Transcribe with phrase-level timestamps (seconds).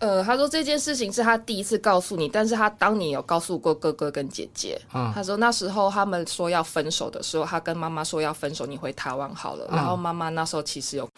[0.00, 4.80] 呃，他说这件事情是他第一次告诉你，但是他当年有告诉过哥哥跟姐姐。
[4.94, 9.68] 嗯，他说那时候他们说要分手的时候，他跟妈妈说要分手，你回台湾好了。
[9.72, 11.08] 然后妈妈那时候其实有，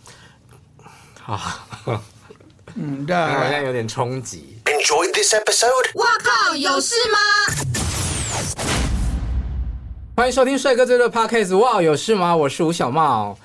[1.20, 1.38] 好，
[2.76, 4.56] 嗯， 好像有点冲击。
[4.64, 5.90] Enjoy this episode。
[5.94, 8.68] 我靠，有事吗？
[10.16, 11.54] 欢迎收听帅哥最热 podcast。
[11.58, 12.34] 哇，有事吗？
[12.34, 13.36] 我是吴小茂。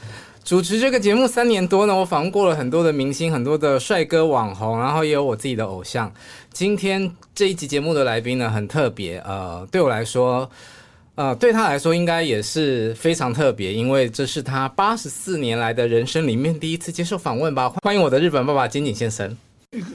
[0.44, 6.12] 主持这个节目三年多呢，我访问过了很多的明星，很多的帅哥网红，然后也有我自己的偶像。
[6.52, 9.20] 今天这一集节目的来宾呢，很特别。
[9.20, 10.50] 呃，对我来说，
[11.16, 17.70] 呃，对他来说应该也是非常特别，因为这是他八十四年来的人生里面第一次接受访问吧。
[17.82, 19.34] 欢迎我的日本爸爸金井先生。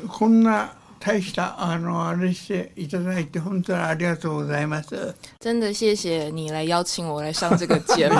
[0.08, 5.14] こんな大したあのあれしていただいて本当にありがとうございます。
[5.40, 8.18] 真的谢谢你来邀请我来上这个节目。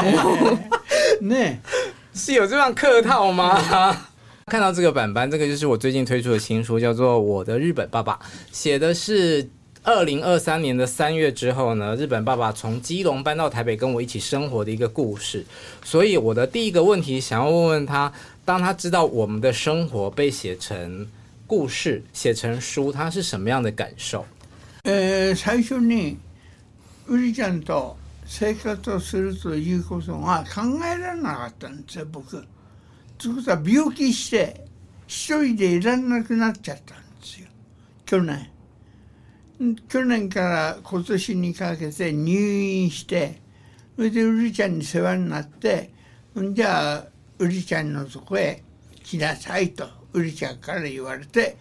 [1.25, 1.61] ね。
[2.19, 3.55] 是有这样客套吗？
[4.47, 8.15] 看到这个板板，这个就是我最近推出的新书，叫做《我的日本爸爸》，
[8.51, 9.49] 写的是
[9.85, 15.45] 二零二三年的三月之后呢，日本爸爸从基隆搬到台北跟我一起生活的一个故事。
[15.85, 18.13] 所以我的第一个问题想要问问他，
[18.45, 21.07] 当他知道我们的生活被写成
[21.47, 24.27] 故事、写成书，他是什么样的感受？
[24.85, 26.17] 呃，最兄呢，
[27.07, 27.97] 我想到。
[28.29, 32.31] 生活をするということが考えられなかったんですよ僕。
[33.17, 34.67] ということは病気して
[35.07, 37.49] 一人でいらなくなっちゃったんですよ
[38.05, 38.51] 去年。
[39.89, 43.41] 去年から今年にかけて入院して
[43.97, 45.91] それでうりちゃんに世話になって
[46.53, 47.05] じゃあ
[47.39, 48.63] うりちゃんのとこへ
[49.05, 51.57] 来なさいとうりちゃんから言われて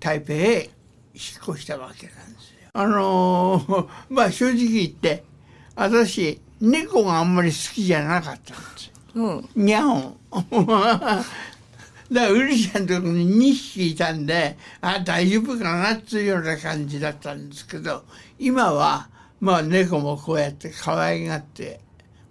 [0.00, 0.68] 台北へ引っ
[1.50, 2.58] 越したわけなんですよ。
[2.72, 5.22] あのー、まあ正直言って
[5.80, 11.24] 私猫があんまり好きじゃなかったんですよ、うん、にゃんだか
[12.10, 18.02] らウリちゃんのとこに2匹いたんであ大丈夫かなっていうような感じだったんですけど
[18.40, 21.78] 今はまあ猫もこうやって可愛がって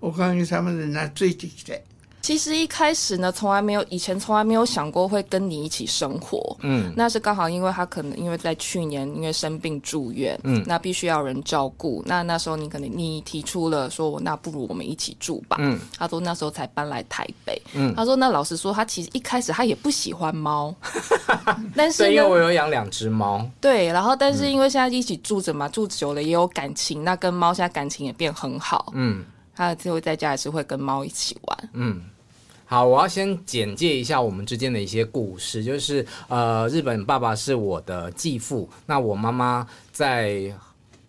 [0.02, 1.87] おかげさまで懐いてきて
[2.28, 6.58] 其实一开始呢，从来没有以前从来没有想过会跟你一起生活。
[6.60, 12.04] 嗯，那是刚好因为他可能因为在去年因为生病住院，嗯，那必须要人照顾。
[12.06, 15.56] 那那时候你可能你提出了说，那不如我们一起住吧。
[15.62, 17.62] 嗯，他说那时候才搬来台北。
[17.74, 20.76] 嗯，他说那老实说，他其实一开始他也不喜欢猫，
[21.78, 28.92] 但是因为我有养两只猫，对，然后但是因为现在一起住着嘛，住久了也有感情，那跟猫现在感情也变很好。
[28.96, 29.24] 嗯，
[29.56, 31.70] 他最后在家也是会跟猫一起玩。
[31.72, 32.02] 嗯。
[32.70, 40.54] 好，我要先简介一下我们之间的一些故事，就是呃，日本爸爸是我的继父，那我妈妈在。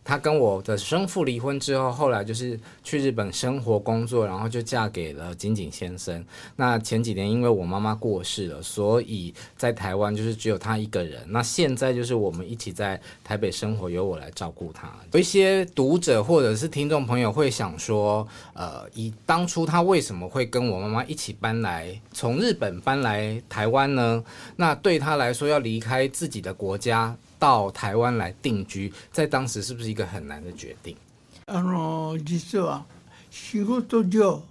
[0.08, 6.24] 他跟我的生父离婚之后，后来就是去日本生活工作，然后就嫁给了金井先生。
[6.56, 11.22] 那前几年因为我妈妈过世了，所以在台湾就是只有她一个人。
[11.28, 14.90] 那现在就是我们一起在台北生活，由我来照顾她。
[15.12, 24.24] 有一些读者或者是听众朋友会想说，呃，以当初她为什么会跟我妈妈一起搬来从日本搬来台湾呢？
[24.56, 27.14] 那对她来说，要离开自己的国家。
[27.38, 30.94] 到台湾来定居，在当时是不是一个很难的决定？
[31.46, 32.82] あの実は
[33.30, 34.42] 仕事上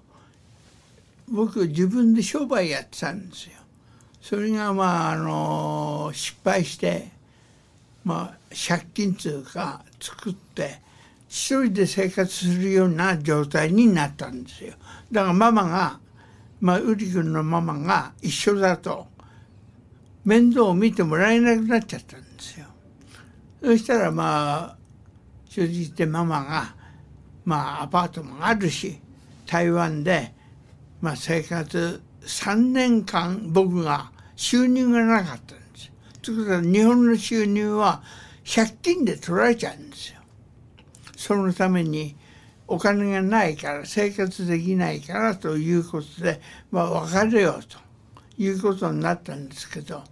[1.27, 3.51] 僕自分で商売やってたんですよ。
[4.21, 7.09] それがまああの失敗して
[8.03, 10.79] まあ借金というか作って
[11.27, 14.73] 一人で生活するような状態になったんですよ。
[15.11, 15.99] だからママが
[16.61, 19.05] まあウリ君のママが一緒だと
[20.25, 22.26] 面倒を見てもらえなくなっちゃったんです。
[23.63, 24.77] そしたらまあ
[25.49, 26.75] 正直言ママが
[27.45, 28.99] まあアパートもあるし
[29.47, 30.31] 台湾で、
[31.01, 35.93] まあ、生活3年間僕が収入がなかったんですよ。
[36.21, 38.03] ということは日本の収入は
[38.47, 40.15] 借金で取られちゃうんですよ。
[41.15, 42.15] そのために
[42.67, 47.79] お金がないから生活できないからということで、まあ、別れようと
[48.37, 50.03] いうことになったんですけど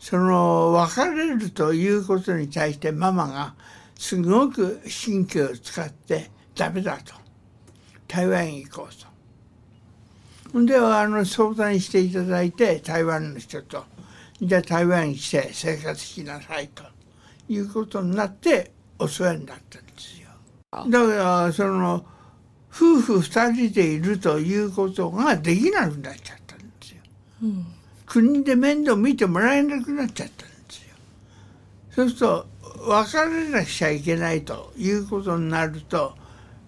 [0.00, 3.54] その別れるということに対してママが
[3.98, 7.14] すごく神経を使ってダメだと
[8.08, 10.64] 台湾へ行こうと。
[10.64, 13.84] であの相談していただいて台湾の人と
[14.40, 16.82] じゃあ台湾に来て生活しなさいと
[17.50, 20.28] いうことになってお世話になったんですよ。
[20.88, 21.14] だか
[21.46, 22.06] らその
[22.72, 27.02] 夫婦2人でいるということができなくなっちゃったんですよ。
[27.42, 27.66] うん
[28.12, 30.90] 国で面倒見てもらえなくなっちゃったんですよ。
[31.94, 32.46] そうすると
[32.88, 36.16] 別れなくちゃいけないということになると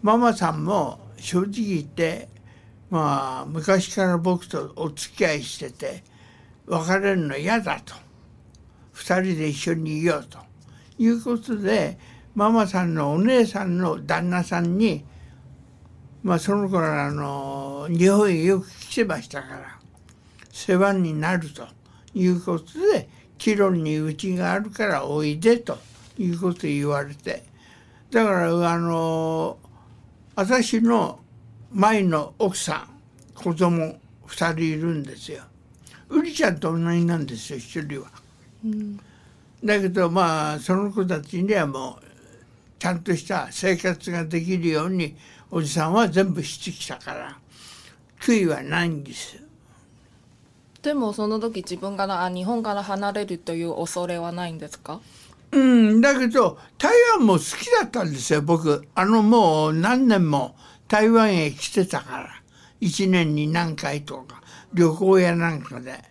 [0.03, 2.29] ママさんも正直言って
[2.91, 6.05] まあ昔から僕とお付き合いしてて
[6.67, 7.97] 別れるの嫌だと
[8.93, 10.39] 二人で一緒にいようと
[10.97, 11.99] いうことで
[12.37, 15.05] ママさんのお姉さんの旦那さんに
[16.23, 19.72] まあその頃あの日本へよく来てましたから
[20.55, 21.67] 世話になると
[22.15, 23.09] いうことで
[23.39, 25.79] 帰路にうちがあるからおいでと
[26.19, 27.43] いうこと言われて
[28.11, 29.57] だからあの
[30.37, 31.19] 私の
[31.73, 33.01] 前の奥さん
[33.35, 35.43] 子供2人いるんですよ。
[36.11, 38.11] うりちゃんと同じなんですよ1人は。
[39.65, 42.05] だけどまあその子たちにはもう
[42.79, 45.17] ちゃんとした生活ができるように
[45.51, 47.39] おじさんは全部してきたから
[48.21, 49.42] 悔いはないんです。
[50.82, 55.00] でもその時自分からあ日本から離れるという恐れはないんですか
[55.52, 60.56] うんだけど台湾も好きだったんですよ僕あのもう何年も
[60.88, 62.29] 台湾へ来てたから
[62.81, 64.43] 1年に何回とか
[64.75, 66.02] 旅行やなんかで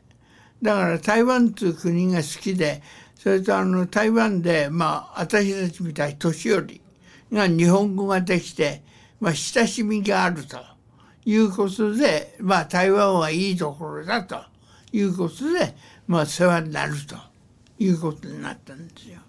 [0.61, 2.81] だから台湾という国が好きで
[3.15, 6.81] それとあの台湾でまあ私たちみたい年寄り
[7.33, 8.83] が日本語ができて、
[9.19, 10.59] まあ、親しみがあると
[11.25, 14.50] いうことで、まあ、台湾はいいところだと
[14.91, 15.73] いうことで、
[16.07, 17.15] まあ車はなると、
[17.79, 19.19] いうことになったんですよ。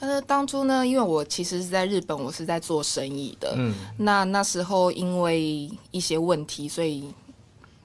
[0.00, 3.54] 呃，当初呢，因为我其实是在日本，我是在做生意的。
[3.56, 3.74] 嗯。
[3.98, 7.12] 那那时候因为一些问题，所以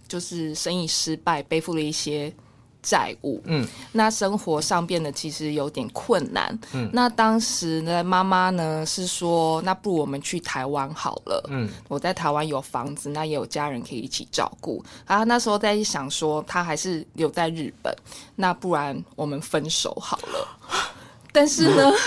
[0.08, 2.34] 就是生意失败，背负了一些。
[2.81, 15.24] 债务，嗯，那生活上变得其实有点困难，嗯，那当时呢，妈妈呢是说，那不如我们去台湾好了，嗯，我在台湾有房子，那也有家人可以一起照顾啊。
[15.26, 17.94] 那时候在想说，他还是留在日本，
[18.36, 20.48] 那不然我们分手好了。
[21.34, 21.92] 但是呢。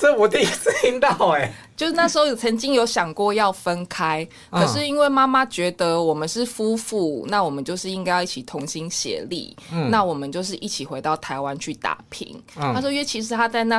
[0.00, 12.26] 这我第一次听到哎，就是那时候曾经有想过要分开，可是因为妈妈觉得我们是夫妇，那我们就是应该要一起同心协力，嗯、那我们就是一起回到台湾去打拼。
[12.56, 13.78] 嗯、他说，因为其实他在那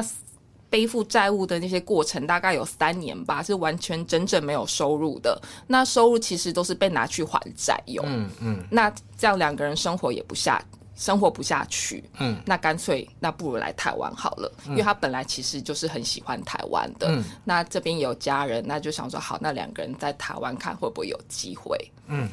[0.69, 8.05] 背负债务的那些过程，大概有三年吧，是完全整整没有收入的，那收入其实都是被拿去还债用。
[8.07, 10.61] 嗯嗯，那这样两个人生活也不下。
[11.01, 21.75] 生活不下去，嗯，那干脆那不如来台湾好了，因为他本来其实就是很喜欢台湾的，嗯，那这边有家人，那就想说好，那两个人在台湾看会不会有机会，
[22.05, 22.29] 嗯，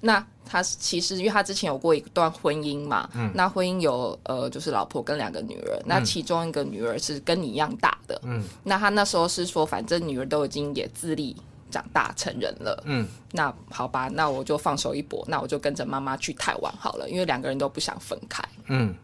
[0.00, 11.34] 那他其实因为他之前有过一段婚姻嘛，嗯，那婚姻有呃就是老婆跟两个女儿，那其中一个女儿是跟你一样大的，嗯，那他那时候是说反正女儿都已经也自立。
[11.72, 18.94] 长大成人了，嗯，那好吧，那我就放手一搏，那我就跟着妈妈去台湾好了，因为两个人都不想分开，嗯，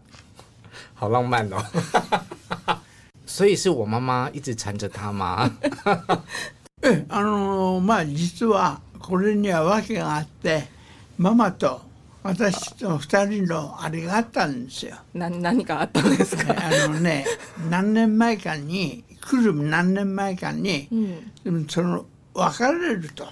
[0.94, 1.67] 好浪漫哦，
[3.25, 5.50] 所以是我妈妈一直缠着他嘛，
[6.85, 10.69] 哎，あのまあ実はこれにはわけがあって、
[11.19, 11.81] ママと
[12.23, 14.94] 私と二人のあれがあったんですよ。
[15.14, 16.53] 难，何あったんですか？
[16.55, 17.25] あのね、
[17.71, 20.88] 何年前に来る何年前に、
[21.69, 22.05] その
[22.38, 23.26] 別れると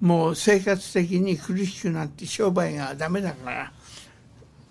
[0.00, 3.72] もう生活的に苦しくなって商売がダメだから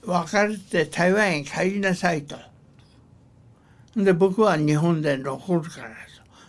[0.05, 2.35] 別れて台湾へ帰りなさいと
[3.95, 5.89] で僕は日本で残るから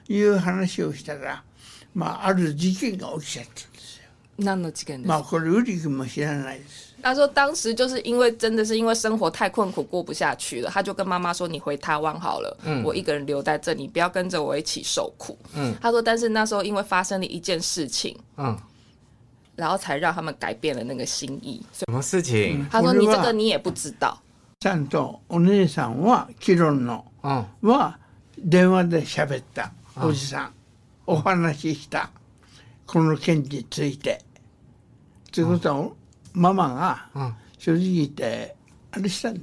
[0.06, 1.42] という話をしたら、
[1.94, 4.02] まあ、ある事件が起きちゃったんですよ。
[4.38, 15.36] 何の事件ですか、まあ、これウリ君も知らないです他说：“当时就是因为真的是因为生活太困苦过不下去了，他就跟妈妈说：‘你回台湾好了，我一个人留在这里，不要跟着我一起受苦。’
[15.82, 18.56] 他说，但是那时候因为发生了一件事情，嗯，
[19.56, 21.60] 然后才让他们改变了那个心意。
[21.72, 22.65] 什么事情？
[22.70, 24.17] 他说：‘你这个你也不知道。
[24.62, 27.98] ’”“ゃんとお姉さんは議論の、は
[28.38, 30.53] 電話で喋ったおじさん、
[31.05, 32.10] お話した
[32.86, 34.20] この件について、
[36.32, 37.08] 妈妈啊，
[37.58, 38.22] 所以弟弟
[38.91, 39.41] 啊，那算了，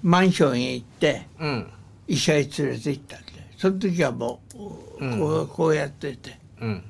[0.03, 1.71] マンションへ行って、うん、
[2.09, 3.27] 医者へ連れて行ったんで
[3.57, 4.99] その時はもうこ
[5.45, 6.39] う,、こうやってて。
[6.61, 6.83] うん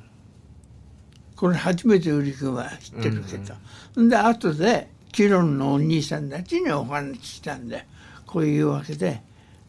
[1.37, 3.37] これ初めてウリ君は知ってるけど、
[3.95, 7.87] うん、うん、で後でキロンのお兄さんたちにお話ししたんで
[8.29, 9.23] こういうわけで、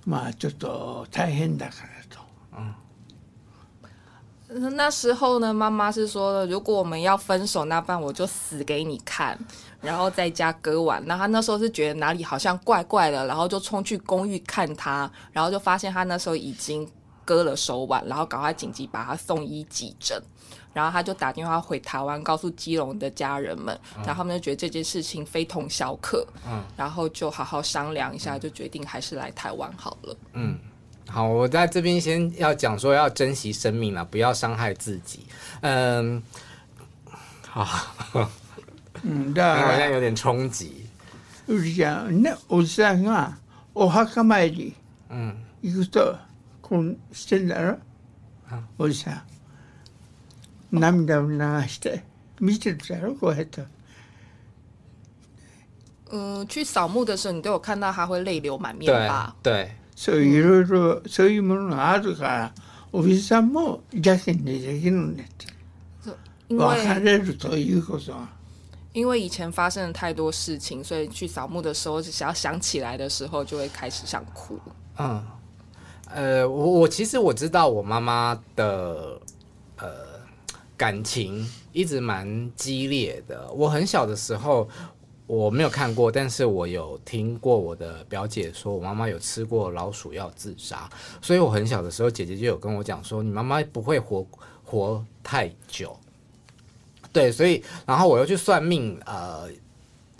[0.06, 2.20] まあちょっと大変だからと。
[4.51, 4.70] 嗯。
[4.75, 9.38] 那时候呢，妈妈是说，如果我们要分手那半，我就死给你看，
[9.80, 11.01] 然后在家割腕。
[11.06, 16.88] 然后他那时候是觉得哪里好像怪怪的，然后就冲去公寓看他，然后就发现他那时候已经
[17.24, 20.22] 割了手腕，然后赶快紧急把他送医急诊。
[20.73, 30.15] 然后他就打电话回台湾，告诉基隆的家人们，然后他们就觉得这件事情非同小可，嗯，然后就好好商量一下，就决定还是来台湾好了。
[30.33, 30.57] 嗯，
[31.07, 35.21] 好，我在这边先要讲说要珍惜生命嘛，不要伤害自己。
[35.61, 36.21] 嗯，
[37.41, 38.21] 好，
[39.03, 40.85] 嗯， 那好像有点冲击。
[41.47, 43.38] 我讲，那我想啊，
[43.73, 44.73] 我还的？
[45.09, 46.19] 嗯，一个
[46.61, 47.79] 空起来了，
[48.77, 49.11] 我想。
[50.71, 52.03] 涙目なして
[52.39, 53.63] 見てたらこうへと，
[56.11, 59.35] 嗯，去扫墓的时候，你都有看到他会泪流满面吧？
[59.43, 61.75] 对，所以，いろいろそういうもの
[62.91, 64.17] 我为什么同一个
[67.81, 68.27] 故事啊。
[68.93, 74.59] 因为以前发生了太多事情，所以去扫墓的时候，想要想起来的时候，就会开始想哭。
[74.97, 75.23] 嗯，
[76.09, 79.19] 呃，我我其实我知道我妈妈的，
[79.77, 80.09] 呃。
[80.79, 83.51] 感情一直蛮激烈的。
[83.51, 84.65] 我很小的时候，
[85.27, 90.89] 我没有看过，但是我有听过我的表姐说，我妈妈有吃过老鼠药自杀。
[91.21, 94.25] 所以我很小的时候，姐姐就有跟我讲说，你妈妈不会活
[94.63, 96.00] 活太久。
[97.12, 99.50] 对，所以然后我又去算命，呃，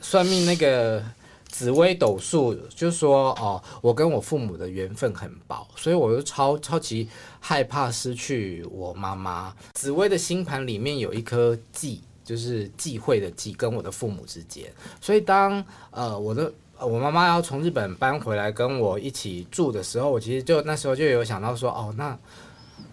[0.02, 1.02] 算命那个。
[1.50, 9.54] 紫薇斗数就是说，哦，我跟我父母的缘分很薄，所以我就超超级害怕失去我妈妈。
[9.74, 14.72] 紫薇的星盘里面有一颗忌，就是忌讳的忌，跟我的父母之间。
[15.02, 22.18] 所以当呃我的我妈妈要从日本搬回来跟我一起住的时候，我其实就那时候就有想到说，哦，那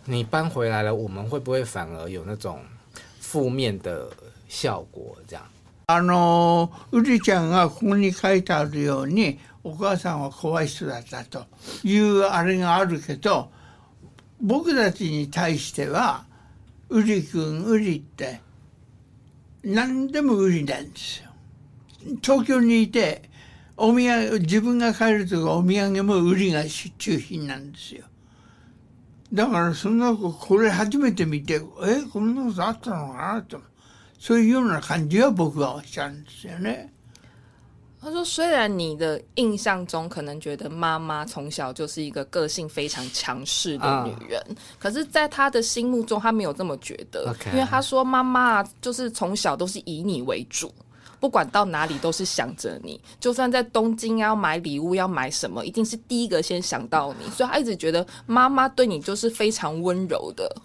[0.06, 2.58] 你搬回来了，我们会不会反而有那种
[3.20, 4.08] 负面的
[4.48, 5.44] 效果这样？
[5.88, 11.47] あのうりちゃんがここに書いてあるようにお母さんは怖い人だったと
[11.85, 13.52] いうあれがあるけど
[14.40, 16.26] 僕たちに対しては
[16.90, 18.40] 「うりくんうり」って
[19.62, 21.31] 何でもうりなんですよ。
[22.21, 23.23] 東京にいて
[23.76, 26.64] お土産自分が帰るとかお土産もうりが
[26.99, 28.02] 中品なんですよ
[29.33, 33.62] だからそんなこれ初めて見てえこんなことあったのかなと
[34.18, 36.87] 所以有人感觉不够像真的。
[37.99, 44.40] 他说：“虽然你的印象中可能觉得妈妈从小就是一个个性非常强势的女人，
[44.78, 47.35] 可是在他的心目中，他没有这么觉得。
[47.52, 50.73] 因为他说妈妈就是从小都是以你为主，
[51.18, 57.28] 不管到哪里都是想着你，就算在东京要买礼物要买什么，一定是第一个先想到你。
[57.30, 60.56] 所以他一直觉得妈妈对你就是非常温柔的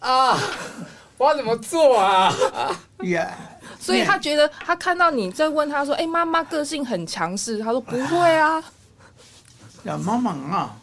[0.00, 0.36] 啊。”
[1.18, 2.32] 我要怎么做啊？
[3.02, 3.26] 耶！
[3.80, 8.62] 所以他觉得他看到你在问他说：“哎，妈妈个性很强势。”他说：“不会啊，
[9.84, 10.76] 要妈妈啊，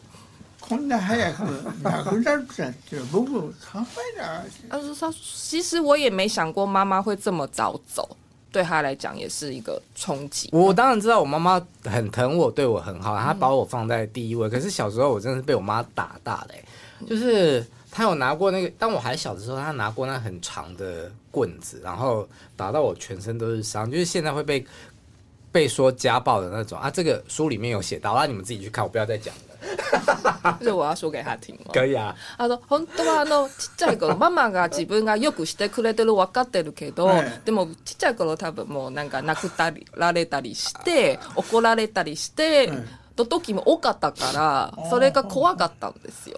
[0.67, 1.43] 肯定还要是
[2.11, 2.73] 有点子，
[3.11, 4.25] 不过他反正……”
[4.69, 8.07] 他说：“其实我也没想过妈妈会这么早走，
[8.51, 14.49] 对他来讲也是一个冲击。”我当然知道我妈妈很疼我，对我很好，她把我放在第一位。
[14.49, 17.63] 可是小时候我真的是被我妈打大的，就是。
[17.93, 24.65] 他有拿过那个，当我还小的时候，他拿过那很长的棍子，然后打到我全身都是伤，就是现在会被
[25.51, 26.89] 被说家暴的那种啊。
[26.89, 30.57] 这个书里面有写到，让你们自己去看，我不要再讲了。
[30.59, 31.69] 就 我要说给他听吗？
[31.71, 32.15] 可以啊。
[32.35, 37.07] 他说：“本当のちっちゃい頃、ママが自分がよくしてくれてる分かってるけど、
[37.45, 42.73] でもちっちゃい頃多分もうなんか泣くたりられたりして、怒られたりして、
[43.15, 44.31] の時も多かったか
[44.75, 46.37] ら、それが怖かったんですよ。”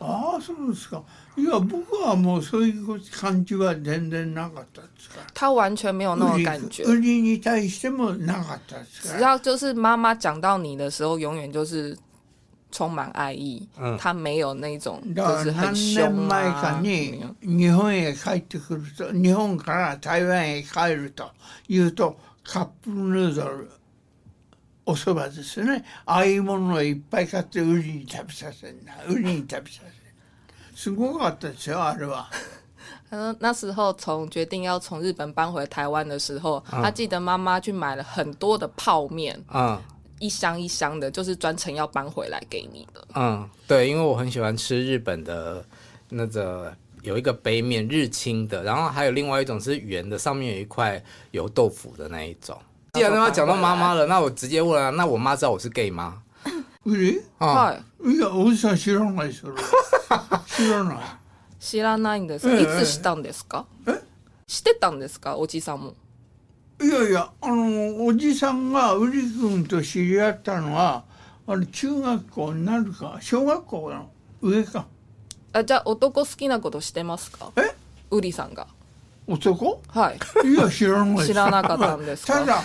[0.69, 1.01] ですか。
[1.37, 5.27] いや僕はもうそういう感じは全然なかったですから。
[5.33, 6.83] 他完全没有那种感觉。
[6.85, 9.19] 売りに対してもなかったですから。
[9.19, 11.97] 只要就是妈妈讲到你的时候，永远就是
[12.71, 13.67] 充满爱意。
[13.77, 13.97] 嗯。
[13.97, 16.51] 他没有那种就是很凶啊。
[16.61, 21.29] 何年前に日本へ帰ってくると、日本から台湾へ帰ると
[21.67, 22.15] 言うと
[22.45, 23.69] カップヌードル。
[24.87, 29.94] おそばですねああいうものをいっぱい買ってウりに食べさせるなウリに食べさせる
[30.75, 32.29] 星空啊，的车啊，是吧？
[33.09, 39.81] 他说 那时候从决定要从日本搬回台湾的时候，他记得妈妈去买了很多的泡面，嗯，
[40.19, 43.07] 一箱一箱的，就是专程要搬回来给你的。
[43.15, 45.63] 嗯，对，因为我很喜欢吃日本的
[46.09, 51.01] 那个有一个杯面日清的，然后还有另外一种是圆的，上面有一块
[51.31, 52.55] 油豆腐的那一种。
[52.93, 56.21] 既然刚刚讲到妈妈了，那我直接问了，那我妈知道我是 gay 吗？
[56.85, 59.53] 売りはいいやおじさん知らないそれ
[60.49, 60.97] 知らない
[61.59, 63.99] 知らないんです、ええ、いつしたんですかえ
[64.47, 65.95] してたんですかおじさんも
[66.79, 71.03] いやいやあのおじさんがウり君と知り合ったのは
[71.47, 74.09] あれ中学校になるか小学校の
[74.43, 74.85] 上か
[75.53, 77.73] あじゃあ男好きなことしてますかえ
[78.11, 78.67] ウりさんが
[79.27, 82.61] 男はいいや知らない知らなかったんです ただ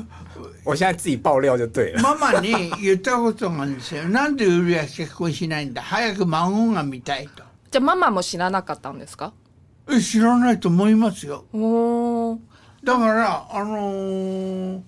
[0.64, 2.00] 我现在自己爆料就对了。
[2.02, 4.08] ママに言ったことがあるんですよ。
[4.08, 5.82] なんでウルは結婚しないんだ。
[5.82, 7.42] 早く孫が見たいと。
[7.70, 9.32] じゃあママも知らなかったんですか。
[9.90, 11.44] え知らないと思いますよ。
[11.52, 12.38] おお。
[12.82, 14.80] だからあのー、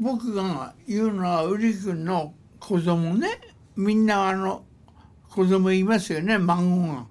[0.00, 3.40] 僕が言うのはウリ君の子供ね。
[3.76, 4.62] みんなあの
[5.28, 6.38] 子供いますよね。
[6.38, 7.06] 孫が。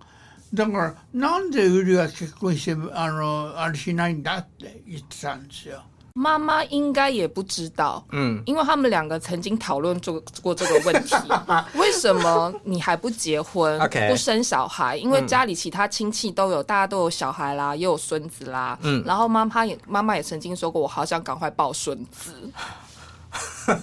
[0.53, 5.84] だからなんでウリは結婚してあのあれしないんだって言ってたんですよ。
[6.15, 11.15] 妈妈应该也不知道，嗯，因为他们两个曾经讨论过过这个问题，
[11.75, 14.96] 为什么你还不结婚、不生小孩？
[14.96, 19.03] 因为家里其他亲戚都有，大家都有小孩啦，也有孙子啦，嗯。
[19.03, 22.32] 然后妈妈也妈妈也曾经说过，我好想赶快抱孙子，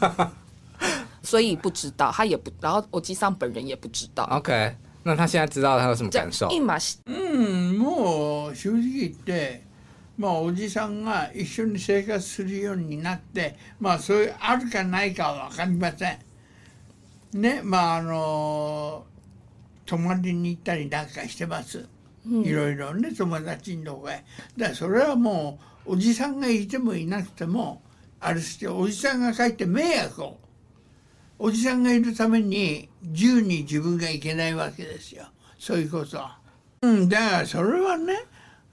[1.25, 4.23] 所以不知道，他也不，然后我机上本人也不知道。
[4.31, 4.73] OK，
[5.03, 6.49] 那他现在知道他有什么感受？
[6.53, 8.53] 一马，嗯，我
[9.25, 9.65] 对。
[10.21, 16.19] まあ、おじさんが一緒に生活するようになって、まあ、そういうあるかないかは分かりません。
[17.41, 19.07] ねまああの
[19.87, 21.89] 泊まりに行ったりなんかしてます。
[22.29, 24.23] いろいろね友達のとこへ。
[24.59, 27.81] だからそれはもうおじさんがいてもいなくても
[28.21, 30.39] あれしておじさんが帰って迷惑を
[31.39, 35.25] おじさんがいるために自由に自分がいけないわけですよ
[35.59, 36.37] そういうことは。
[36.83, 38.23] うん、だからそれはね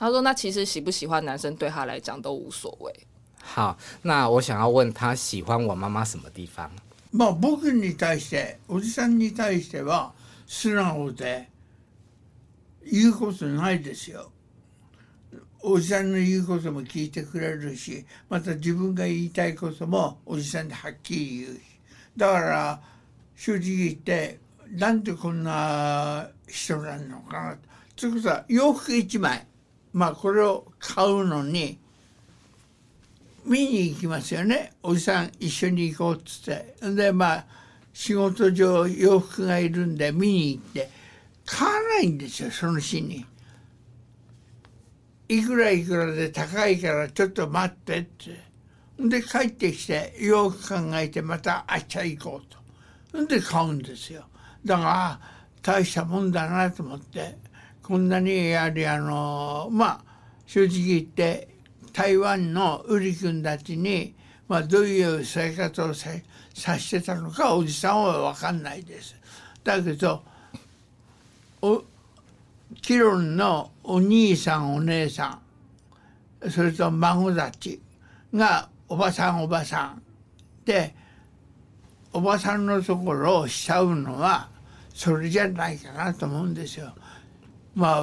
[0.00, 2.90] 他说：“那其实喜不喜欢男生对他来讲都无所谓。”
[3.42, 6.70] 好，那我想要问他喜欢我妈妈什么地方？
[7.12, 10.12] まあ僕に対しておじさんに対しては
[10.46, 11.48] 素直で
[12.90, 14.32] 言うことないですよ。
[15.62, 21.60] おじさんの言うことも聞いてくれるしまた自分が言いたいこともおじさんではっきり言うし
[22.16, 22.80] だから
[23.36, 24.38] 正直言って
[24.70, 27.56] なんでこんな人なのかな
[27.96, 28.02] と。
[28.02, 29.46] ということは洋服1枚
[29.92, 31.78] まあこれを買うのに
[33.44, 37.46] 見に行きますよねおじさん一緒に行こうっつってでまあ
[37.92, 40.88] 仕事上洋服がいるんで見に行って
[41.44, 43.26] 買わないんですよその日に。
[45.28, 48.40] いくらいくらで高いからちょっと待ってって。
[48.98, 52.40] で帰ってきてよく考えてまたあっち行こ
[53.12, 53.26] うと。
[53.26, 54.24] で買うんですよ。
[54.64, 55.20] だから
[55.62, 57.36] 大したもんだなと思って。
[57.90, 60.00] こんなにやはりあのまあ
[60.46, 61.48] 正直言って
[61.92, 64.14] 台湾のウリ君たちに、
[64.46, 66.10] まあ、どういう生活をさ
[66.54, 69.16] さしてたのかおじさんは分かんないです。
[69.64, 70.22] だけど
[71.62, 71.82] お
[72.80, 75.40] キロンのお兄さんお姉さ
[76.44, 77.82] んそれと孫たち
[78.32, 80.02] がおばさんおばさん
[80.64, 80.94] で
[82.12, 84.48] おばさんのところをしちゃうのは
[84.94, 86.94] それじゃないかなと思うんですよ。
[87.80, 88.02] 妈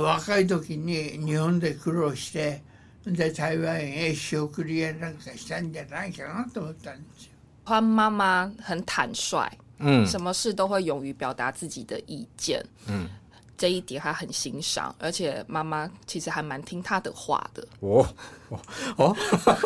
[7.84, 9.48] 妈，妈妈很坦率，
[9.80, 13.08] 嗯，什么事都会勇于表达自己的意见，嗯，
[13.56, 17.68] 这一点他很欣赏，而且妈妈其实还蛮听他的话的。
[17.82, 18.06] 哦
[18.50, 18.58] 哦
[18.98, 19.16] 哦！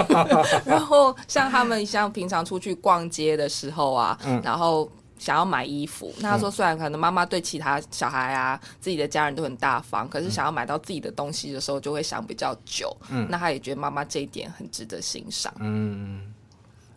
[0.68, 4.92] 然后像他们像平常出去逛街的时候啊，嗯，然后。
[5.22, 12.92] 想要买衣服，那他说虽然可能妈妈对其他小孩啊、自己的家人都很大方，可是想要买到自己的东西的时候就会想比较久。
[13.30, 15.54] 那他也觉得妈妈这一点很值得欣赏。
[15.60, 16.34] 嗯，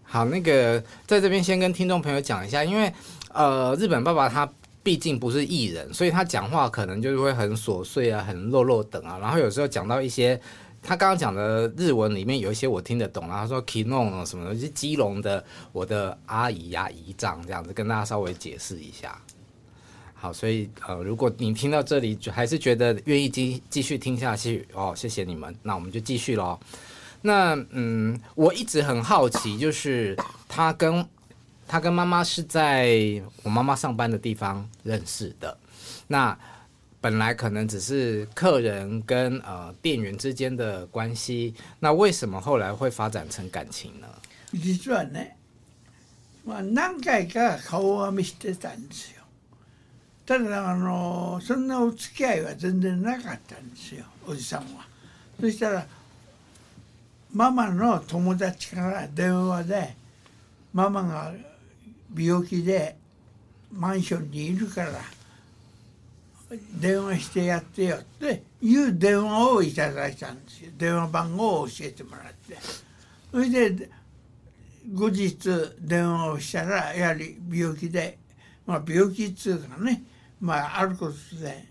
[0.02, 2.90] 好，那个在这边先跟听众朋友讲一下，因为
[3.30, 4.50] 呃，日本爸爸他
[4.82, 10.40] 毕竟不是艺人，所以他讲话可能就是会很琐碎啊、很落落等啊，然后有时候讲到一些。
[10.85, 15.42] 他刚刚讲的日文里面有一些我听得懂，然后说 k i n o 什么的，是基隆的
[15.73, 19.18] 我的阿姨呀姨丈这样子，跟大家稍微解释一下。
[20.12, 26.59] 好，所以呃，如果你听到这里还是觉得愿意继继续听下去哦，谢谢你们，那我们就继续喽。
[27.23, 30.14] 那嗯，我一直很好奇，就是
[30.47, 31.07] 他跟
[31.66, 35.57] 他跟妈妈是在我妈妈上班的地方认识的。
[36.09, 36.37] 那
[37.04, 44.06] 本来可能只是客人跟呃店员之间的关系，那为什么后来会发展成感情呢？
[44.54, 45.20] 実は呢，
[46.44, 49.20] 我何回か顔は見してたんですよ。
[50.24, 54.86] ただあのそんなお付き合いは全然なかったんですよ、おじさんは。
[55.38, 55.86] そしたら
[57.30, 59.94] ママの友達から電話で、
[60.72, 61.34] ママが
[62.16, 62.96] 病気で
[63.70, 64.92] マンションにいるから。
[66.80, 72.57] 電話してやってよっていう電話をいただいたんですよ電話番号を教えてもらって
[73.30, 73.90] それで
[74.92, 75.38] 後日
[75.80, 78.18] 電話をしたらやはり病気で
[78.66, 80.02] まあ病気っつうかね
[80.40, 81.64] まああることで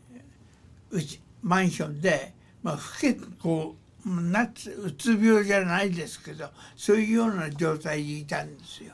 [0.92, 2.34] うちマンションで
[2.64, 8.94] まあ不健康なつうつ病じゃないですけどそういうような状態にいたんですよ。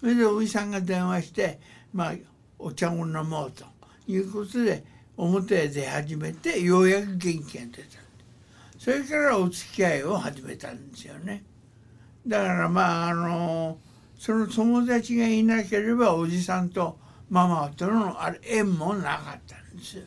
[0.00, 1.58] それでおじさんが電話して
[1.92, 2.14] まあ
[2.58, 3.64] お茶を飲もうと。
[4.06, 4.84] いうことで
[5.16, 7.82] 表へ出始めてようやく元気が出た
[8.78, 11.42] それからお付き合いを始めたんですよね
[12.26, 13.78] だからまああの
[14.18, 16.98] その友達がいなければおじさんと
[17.30, 20.02] ママとのあれ縁もなかったんですよ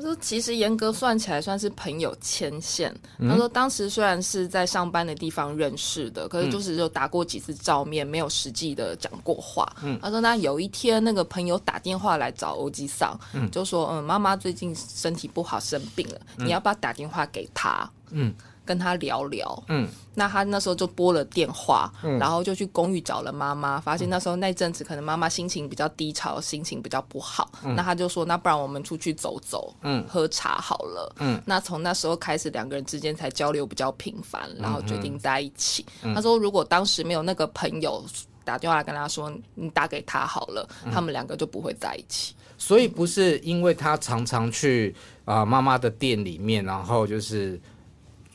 [0.00, 2.94] 他说：“其实严格算起来，算是朋友牵线。”
[3.28, 9.66] 他说：“当时虽然是在上班的地方认识的，可是就是有打过几次照面，没有实际的讲过话。”
[10.00, 13.18] 他说：“那有一天，那个朋友打电话来找欧吉桑，
[13.50, 18.32] 就说：‘嗯，妈妈最近身体不好，生病了，你要不要打电话给他？’”嗯，
[18.68, 35.86] 跟他聊聊，嗯，那他那时候就拨了电话，嗯，然后就去公寓找了妈妈，发现那时候那阵子可能妈妈心情比较低潮，心情比较不好，嗯，那他就说，那不然我们出去走走，嗯，喝茶好了，嗯，那从那时候开始，两个人之间才交流比较频繁，然后决定在一起。
[36.14, 38.04] 他说，如果当时没有那个朋友
[38.44, 42.34] 打电话跟他说，你打给他好了，他们两个就不会在一起。
[42.58, 47.58] 所以不是因为他常常去啊妈妈的店里面，然后就是。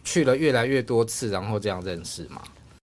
[0.04, 2.42] 去了越来越多次、然后这样认识吗？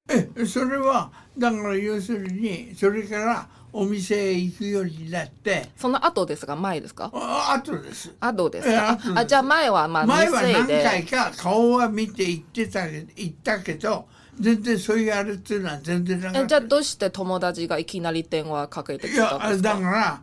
[0.09, 5.69] え、それはだから要するにそれからお店へ行くようになって。
[5.77, 7.11] その後ですか前ですか？
[7.15, 8.11] あ、後です。
[8.19, 8.99] 後ですか？
[8.99, 14.07] すあ、じゃあ前はまあ前は何回か顔は見て行ってた行ったけど。
[14.41, 16.47] 全然そういうあれっていうのは全然なかった。
[16.47, 19.69] じゃあどうして友達がいきなり電話かけてきたんですか？
[19.71, 20.23] いやだから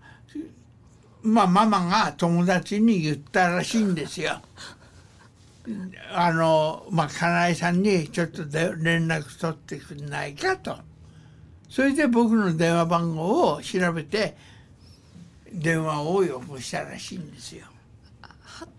[1.22, 4.42] まあママが友達に言ったらしいんですよ。
[6.14, 10.78] あの、まあ、金井さんにちょっとで連絡取ってくんないかと。
[11.70, 14.38] それで僕の電話番号を調べて
[15.52, 17.66] 電話を要望したらしいんですよ。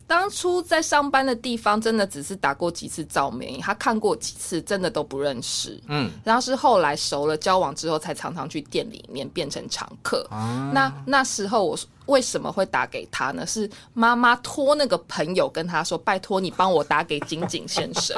[0.08, 5.78] 当初在上班的地方，真的只是打过几次照面，他看过几次，真的都不认识。
[5.86, 10.26] 嗯，然后是后来熟了，交往之后才常常去店里面变成常客。
[10.30, 13.46] 啊，那那时候我为什么会打给他呢？
[13.46, 18.16] 是妈妈托那个朋友跟他说：“拜托你帮我打给景井先生。”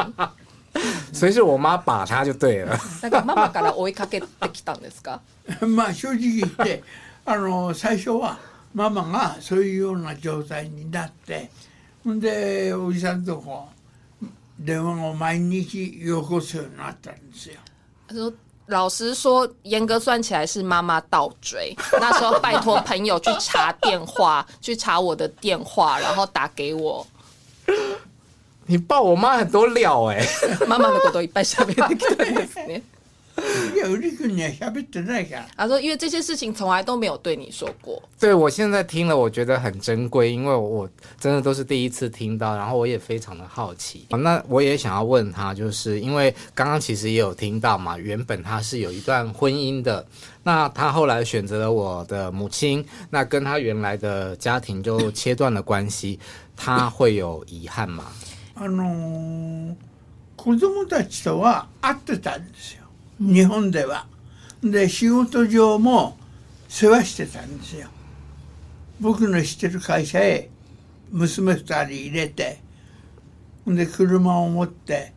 [1.13, 2.79] 所以是我妈把他就对了。
[3.03, 5.21] 那个妈妈刚 才我一看，给打起打的，正直啊，
[7.73, 8.23] 最初
[8.73, 11.35] 妈妈啊，所以用那状态，因打的。
[18.09, 18.33] 他说
[18.67, 21.75] ：“老实说，严格算起来是妈妈倒追。
[22.01, 27.07] 那时候拜托朋友去查电话， 去查我的电话，然后打给我。
[28.67, 30.25] 你爆我妈很多料哎！
[30.67, 31.89] 妈妈的骨头一半下面的
[33.37, 33.43] 他
[35.67, 40.89] 说：“因为这些事情从来都没有对你说过。”对我现在听了，我觉得很珍贵，因为我
[41.19, 50.05] 真的都是第一次听到，然后我也非常的好奇那我也想要问他，就是因为刚刚其实也有听到嘛，原本他是有一段婚姻的，
[50.43, 56.19] 那他后来选择了我的母亲，那跟他原来的家庭就切断了关系，
[56.57, 58.07] 他会有遗憾吗？
[58.57, 59.77] あの
[60.37, 62.80] 子供たちとは会ってたんですよ。
[63.23, 64.07] 日本では。
[64.65, 66.17] で仕事上も
[66.69, 67.89] 世話してたんですよ。
[69.01, 70.49] 僕の知ってる会社へ
[71.11, 72.61] 娘2人入れて
[73.67, 75.15] で車を持って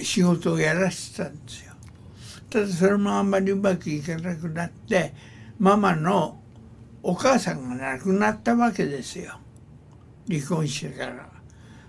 [0.00, 1.72] 仕事をやらせてたんですよ。
[2.50, 5.12] ただそれもあんまりうまくいかなくなって
[5.60, 6.36] ママの
[7.04, 9.38] お母さんが亡くなったわけですよ
[10.28, 11.26] 離婚してから。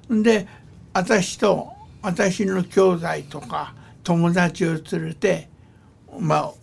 [0.10, 0.48] で
[0.94, 1.72] 私と
[2.04, 5.48] 私の兄弟とか友達を連れて
[6.20, 6.54] まあ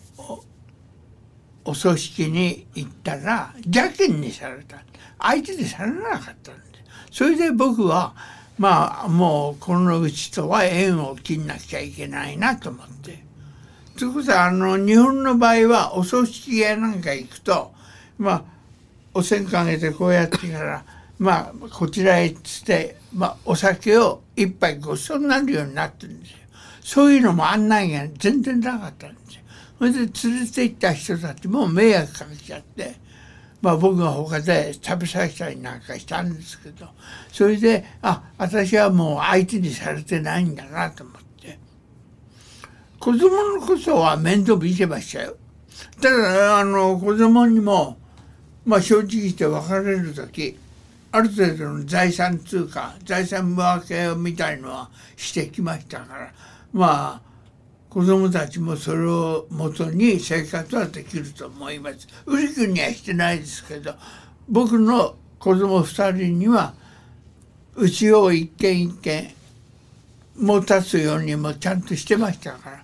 [1.64, 4.82] お葬式に行ったら邪険にされた
[5.18, 6.60] 相手にされなかったんで
[7.10, 8.14] それで僕は
[8.58, 13.24] まあもうこのうちとは縁を切んなきゃいけないなと思って。
[13.98, 17.72] ということはあの日本の場合はお葬式やなんか行くと
[18.18, 18.44] まあ
[19.12, 20.84] お線香あげてこうやってから
[21.18, 26.34] まあこちらへっつって、まあ、お酒を一杯ごちそうになるようになってるんです
[26.82, 29.42] そういうのも案内が全然なかったんですよ。
[29.78, 30.12] それで連れ
[30.46, 32.94] て行った人たちも迷惑かけちゃって、
[33.62, 36.86] まあ、僕が他で食べさせたりなんかしたんですけど
[37.32, 41.58] それであ私はもう相手にされてないんだなと思って
[42.98, 45.36] 子供のこそは面倒見てましたよ。
[46.00, 47.96] ただあの子供にも、
[48.66, 50.58] まあ、正直言って別れる時
[51.12, 56.32] ある程度の財産通貨財産分けみたいのはしてきましたから
[56.72, 57.20] まあ
[57.88, 62.06] 子供たちもそれをもとに生活はできると思います。
[62.26, 63.94] ウリ君にはしてないですけど
[64.48, 66.74] 僕の子供2人には
[67.76, 69.32] うちを一軒一軒
[70.36, 72.80] 持たすようにもちゃんとしてましたから。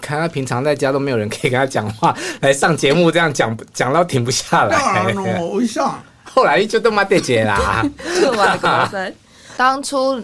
[0.00, 4.76] 看他平常在家都没有人可以跟他讲话，来上节目这样讲讲到停不下来。
[6.24, 7.84] 后来就都妈得接啦。
[9.56, 10.20] 当初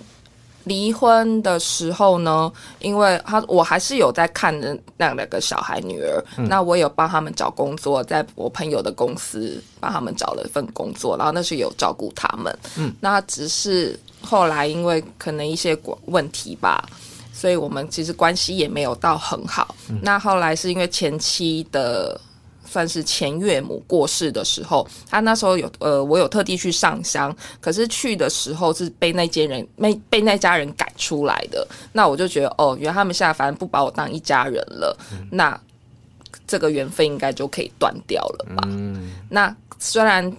[0.68, 4.54] 离婚的时候呢，因为他我还是有在看
[4.98, 12.57] 那两个小孩女儿，那我有帮他们找工作，在我朋友的公司帮他们找了一份工作，然后那是有照顾他们。
[12.76, 16.85] 嗯，那只是后来因为可能一些问题吧，
[17.33, 19.74] 所以我们其实关系也没有到很好。
[20.02, 22.20] 那后来是因为前妻的。
[22.70, 31.66] 算是前岳母过世的时候，他那时候有呃，我有特地去上香，可是去的时候是被那间人、那被那家人赶出来的。
[31.92, 34.94] 那我就觉得，哦，原来他们下凡不把我当一家人了。
[35.31, 35.59] 那
[36.46, 38.68] 这个缘分应该就可以断掉了吧？
[39.31, 40.31] 那虽然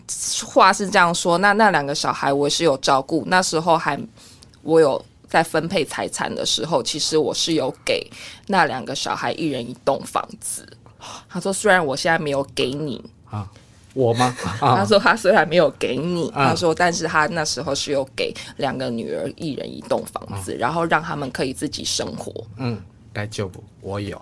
[0.46, 3.24] 话是这样说，那那两个小孩我是有照顾。
[3.26, 4.00] 那时候还
[4.62, 8.08] 我有在分配财产的时候，其实我是有给
[8.46, 10.64] 那两个小孩一人一栋房子。
[11.28, 13.48] 他说：“虽然我现在没有给你啊，
[13.94, 22.78] 我吗？”他说：“他虽然没有给你，他说，但是他那时候是有给两个女儿一人一栋房子，然后让他们可以自己生活。”嗯，
[23.14, 24.20] 该就不我有。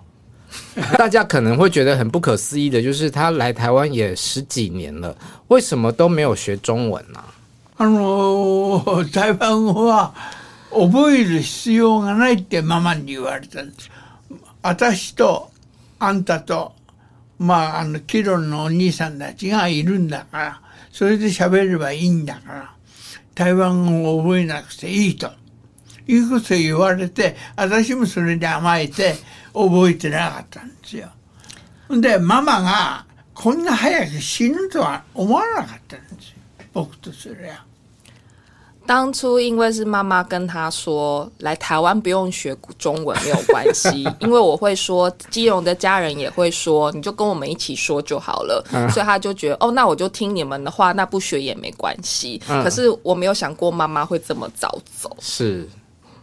[0.96, 5.14] 大家可能会觉得很不可思议的，就是他来台湾也十几年了，
[5.48, 7.22] 为什么都没有学中文呢？
[7.76, 10.12] 他说：“台湾话，
[10.70, 13.90] 覚える必要がないってママに言われたんです。
[14.62, 15.48] 私と。”
[16.00, 16.74] あんたと、
[17.38, 20.60] まあ、あの、キロンのお兄さんたちがいるんだから、
[20.92, 22.74] それで喋ればいいんだから、
[23.34, 25.30] 台湾語を覚えなくていいと。
[26.10, 29.14] いうこと言われて、私もそれに甘えて
[29.52, 31.10] 覚えてなかったんですよ。
[31.90, 36.34] で、ママがこんな早く死ぬとは思わなかったんですよ。
[36.72, 37.67] 僕とすりゃ。
[38.88, 52.40] 当初因为是妈妈跟他说来台湾不用学中文没有关系，因为我会说基隆的家人也会说，你就跟我们一起说就好了， 所以他就觉得哦，那我就听你们的话，那不学也没关系。
[52.48, 55.14] 可是我没有想过妈妈会这么早走。
[55.20, 55.68] 是，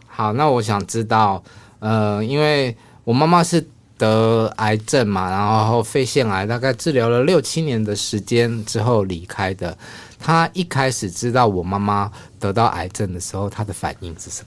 [0.08, 1.40] 好，那我想知道，
[1.78, 3.64] 呃，因为我妈妈是
[3.96, 9.78] 得癌症嘛，然后肺腺癌，大概治疗了六七年的时间之后离开的。
[10.18, 12.10] 他一开始知道我妈妈。
[12.46, 14.44] 得到癌症的時候，他的反是什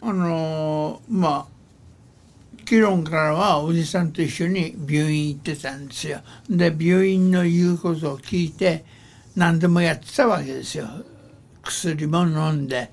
[0.00, 1.46] あのまあ。
[2.64, 8.84] 議論からはおじさんと一緒に病院行ってたんですよで病院の言うことを聞いて
[9.36, 10.86] 何でもやってたわけですよ
[11.64, 12.88] 薬も飲んで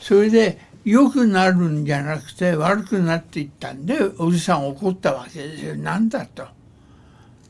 [0.00, 6.44] それで良くなるんじゃなくて悪くなっていったんでおじさん怒ったわけですよ何だと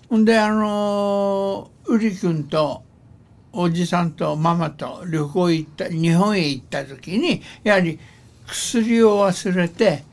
[0.09, 2.83] ほんであのうり君と
[3.53, 7.99] おじさんとママと旅行行った日本へ行った時にやはり
[8.47, 10.05] 薬を忘れて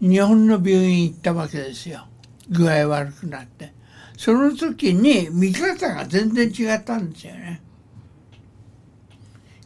[0.00, 2.06] 日本の病院行ったわけですよ
[2.50, 3.72] 具合悪くなって
[4.16, 7.60] その時に見方が全然違ったんですよね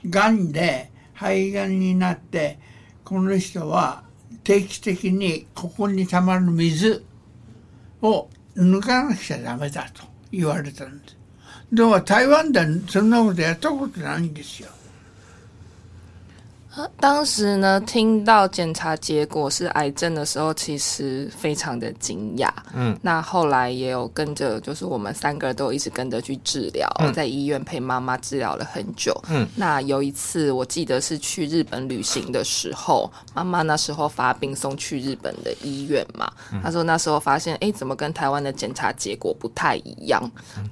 [0.06, 2.58] がんで肺がんになって
[3.04, 4.04] この人は
[4.42, 7.04] 定期的にここにたまる水
[8.00, 11.21] を抜かなくちゃダメだと言われたんです
[12.04, 14.68] 台湾でそんなことやったことないんですよ。
[16.98, 22.48] 当时呢，听到检查结果是癌症的时候，其实非常的惊讶。
[22.74, 29.12] 嗯，那后来也有跟着，就是我们三个人都一直跟着去治疗，在医院陪妈妈治疗了很久。
[29.28, 36.30] 嗯，那有一次我记得是去日本旅行的时候，妈妈那时候发病送去日本的医院嘛。
[36.62, 40.22] 她说那时候发现，哎，怎么跟台湾的检查结果不太一样？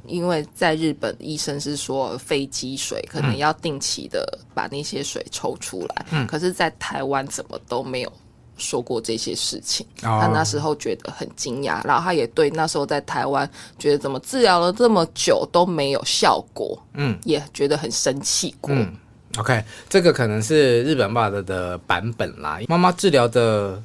[0.07, 5.85] 因为在日本医生是说非积水，可能要定期的把那些水抽出。
[6.11, 8.12] 嗯，可是，在台湾怎么都没有
[8.57, 13.48] 说过这些事情，他那时候觉得很惊讶，然后他也对那时候在台湾
[13.79, 18.74] 觉得怎么治疗了这么久都没有效果，嗯，也觉得很生气过。
[18.74, 18.92] 嗯
[19.38, 22.59] ，OK，这个可能是日本爸爸的版本啦。
[22.68, 23.81] 妈妈治疗的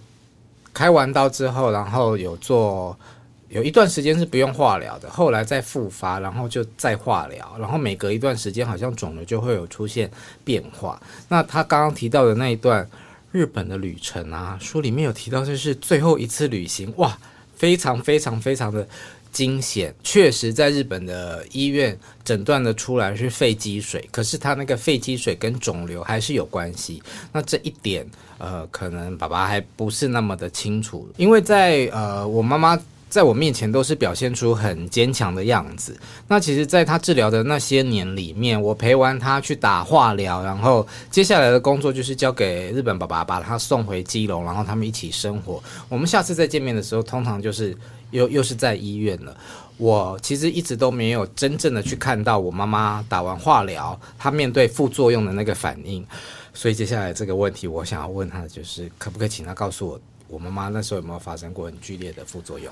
[0.74, 2.96] 开完刀之后，然后有做。
[3.56, 10.12] 有一段时间是不用化疗的，后来再复发，然后就再化疗，然后每隔一段时间好像肿瘤就会有出现
[10.44, 11.02] 变化。
[11.30, 12.86] 那他刚刚提到的那一段
[13.32, 17.18] 日本的旅程啊，书里面有提到这是最后一次旅行，哇，
[17.56, 18.86] 非常非常非常的
[19.32, 19.96] 惊险。
[20.04, 27.02] 确实，在日本的医院诊断的出来是肺积水，可是他那个肺积水跟肿瘤还是有关系。
[27.32, 28.06] 那这一点，
[28.38, 32.78] 呃，可能爸爸还不是那么的清楚，因为在呃，我妈妈。
[33.16, 35.98] 在我面前都是表现出很坚强的样子。
[36.28, 45.64] 那其实，在他治疗的那些年里面，我陪完他去打化疗，然后接下来的工作就是交给日本爸爸，把他送回基隆，然后他们一起生活。
[45.88, 47.74] 我们下次再见面的时候，通常就是
[48.12, 49.34] 又又是在医院了。
[49.78, 56.06] 我其实一直都没有真正的去看到我妈妈打完化疗，她面对副作用的那个反应。
[56.54, 59.98] 所以接下来这个问题，我想要问她的就是，可不可以请她告诉我，
[60.28, 62.70] 我妈妈那时候有没有发生过很剧烈的副作用？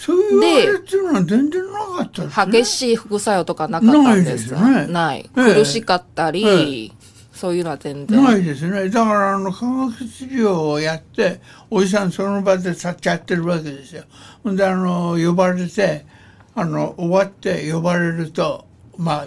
[0.00, 6.92] そういうあれっていうのは全然なかったです、ね、激しい副作用とかなかったんですかない、ね、ない、ええ、苦しかったり、え、
[7.34, 14.04] そういうのは全然ないですねだからあの化学治療をやっておじさんその場で立っちゃってるわけですよ
[14.46, 16.06] であの呼ばれて
[16.54, 19.26] あの終わって呼ばれるとまあ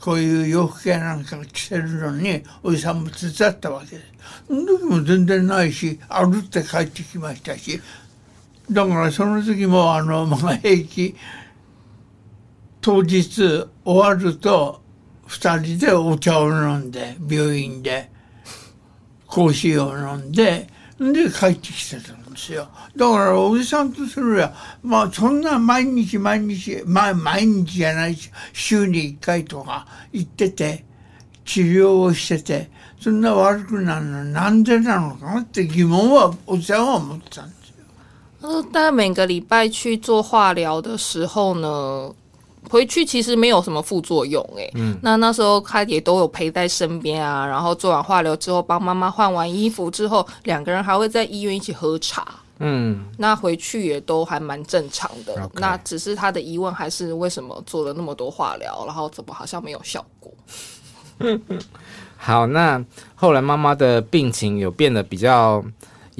[0.00, 4.02] こういう洋服屋なんか着てるのにおじさんも手伝ったわけです
[4.48, 7.80] その時も全然ないし歩って帰ってきましたし
[8.72, 11.16] だからその時もあのまあ平気
[12.80, 14.80] 当日終わると
[15.26, 18.08] 2人でお茶を飲んで病院で
[19.26, 24.54] コーヒーを飲んでで帰ってきてたんですよだからおじさんとするや
[24.84, 30.84] まあそんな毎日毎日まあ毎日じゃないし週に1回とか行ってて
[31.44, 37.59] 治療をしててそんな悪くなるのなんでなのかなって疑問はおじさんは思ってたんです。
[38.42, 42.10] 嗯，但每个礼拜去做化疗的时候呢，
[42.70, 52.26] 回去其实没有什么副作用诶，嗯，那那时候他也都有陪在身边啊，然后做完化疗之后，帮妈妈换完衣服之后，两个人还会在医院一起喝茶。
[52.62, 55.50] 嗯，那回去也都还蛮正常的。
[55.54, 60.30] 那只是他的疑问还是为什么做了那么多化疗，然后怎么好像没有效果？
[62.18, 62.82] 好，那
[63.14, 65.62] 后来妈妈的病情有变得比较。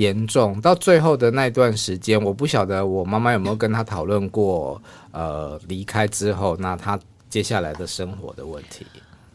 [0.00, 4.80] 严重到最后的那段时间，我不晓得我妈妈有没有跟他讨论过，
[5.12, 8.86] 呃，离开之后那他接下来的生活的问题。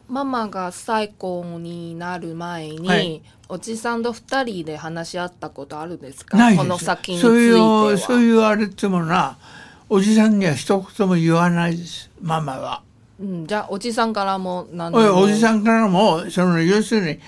[0.07, 6.35] 妈妈が最高になる前に、おじさんと二人で話し合ったことあるですか？
[6.35, 7.17] こいては。
[7.19, 9.37] そういうそういうあれもな、
[9.87, 12.09] おじさんには一言も言わないです。
[12.19, 12.81] ママは。
[13.19, 14.67] うん、じゃあおじさんからも
[15.13, 17.19] おじさんからもその要するに。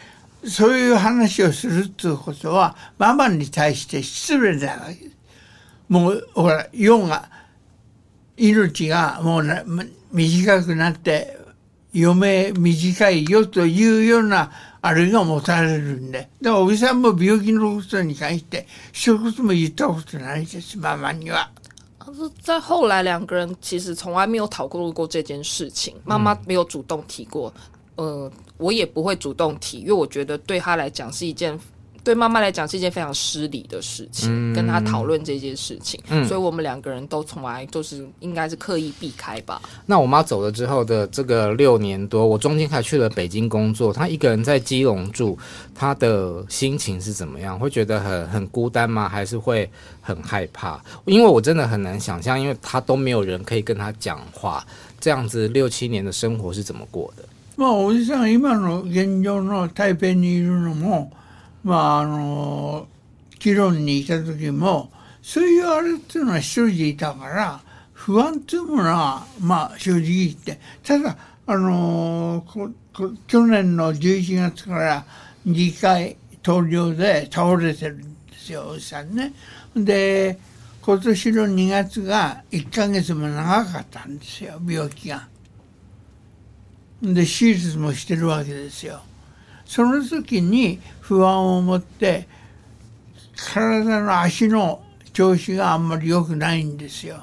[0.47, 4.79] そういう話をするっていうことはママに対して失礼だ
[5.89, 7.29] もうほら世が
[8.37, 9.63] 命がもうな
[10.11, 11.37] 短くなって
[11.93, 21.49] 余命短いよというようなあれが持たれるんでだからおじさんも病気のことに関して一言も言ったことないですママには。
[22.41, 25.93] 在后来，两个人其实从来没有讨论过这件事情。
[26.05, 27.53] 妈妈没有主动提过，
[27.97, 31.59] 呃，我也不会主动提，因为我觉得对他来讲是一件，
[32.03, 39.59] 对妈妈来讲是一件非常失礼的事情，跟他讨论这件事情，所以我们两个人都从来都是应该是刻意避开吧。
[39.87, 45.35] 那我妈走了之后的这个六年多，我中间还去了北京工作，她一个人在基隆住，
[45.73, 47.57] 她的心情是怎么样？
[47.57, 49.09] 会觉得很很孤单吗？
[49.09, 49.67] 还是会
[50.01, 50.79] 很害怕？
[51.05, 54.63] 因为我真的很难想象，因为她都没有人可以跟她讲话，
[54.99, 57.23] 这样子六七年的生活是怎么过的？
[57.57, 61.11] まあおじさん今の現状の台北にいるのも
[61.63, 62.87] まああの
[63.39, 64.91] 議論にいた時も
[65.23, 67.59] そういうあれっていうのは一人でいたから
[67.93, 71.17] 不安っていうものはまあ正直言ってただ
[71.47, 72.45] あの
[73.27, 75.05] 去年の11月から
[75.43, 79.33] 議回投了で倒れてるんですよおじさんね。
[79.75, 80.37] で
[80.83, 85.27] 今年の2月が1ヶ月も長かったんですよ病気が。
[87.01, 89.01] で手術もしてるわけですよ。
[89.65, 92.27] その時に不安を持って
[93.35, 94.81] 体の足の
[95.13, 97.21] 調子があんまり良くないんですよ。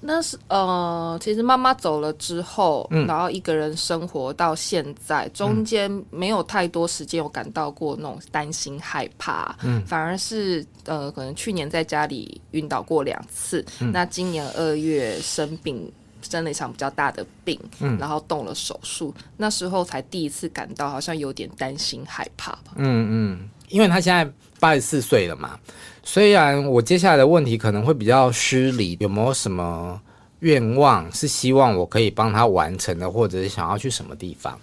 [0.00, 15.90] 那是呃，其实妈妈走了之后，嗯、然后一个人生活到现在，中间没有太多时间有感到过那种担心、害怕，嗯，反而是呃，可能去年在家里晕倒过两次，嗯、那今年二月生病
[16.22, 17.58] 生了一场比较大的病，
[17.98, 22.70] 然后动了手术，那时候才第一次感到好像有点担心害怕吧。
[22.76, 24.28] 嗯嗯，因为他现在
[24.60, 25.58] 八十四岁了嘛，
[26.02, 30.00] 虽然我接下来的问题可能会比较失礼，有没有什么
[30.40, 34.58] 愿望是希望我可以帮他完成的，或者是想要去什么地方？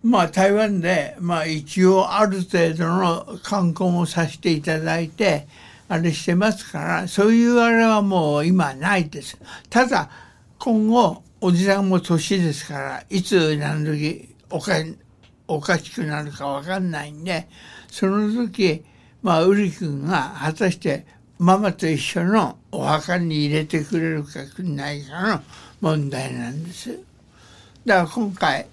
[0.01, 5.45] まあ台湾でまあ一応ある程度の観光をさせていただいて。
[5.87, 9.37] あれしてますからそういうあれはもう今ないです。
[9.69, 10.09] ただ
[10.57, 14.73] 今後おじさんも年ですからいつ何時おか
[15.47, 17.47] おかしくなるか分かんないんで
[17.91, 18.83] その時
[19.21, 21.05] まあウリ君が果たして
[21.37, 25.41] ママと一緒のお墓に入れてくれるかくんないかの
[25.81, 26.99] 問題なんです。
[27.85, 28.65] だから今回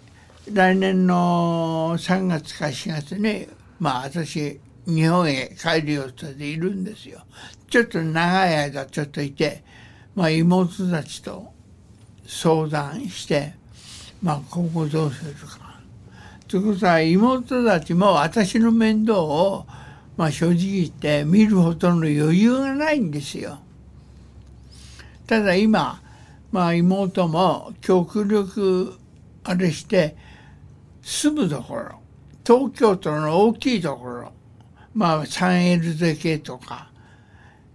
[0.51, 3.47] 来年の3月か4月に
[3.81, 7.21] まあ私日本へ帰るよう人でいるんですよ。
[7.71, 9.63] ちょっと長い間ちょっといて、
[10.17, 11.53] まあ、妹たちと
[12.27, 13.55] 相談して、
[14.23, 15.79] まあ、今後どうするか。
[16.49, 19.67] ということは妹たちも私の面倒を、
[20.17, 23.61] まあ、正直言って見るほどの余裕がないんですよ。
[25.29, 26.01] ただ今、
[26.51, 28.97] まあ、妹も極力
[29.45, 30.17] あれして
[31.03, 32.01] 住むところ
[32.45, 34.33] 東京都の大きいところ
[34.95, 36.91] まあ 3LDK とか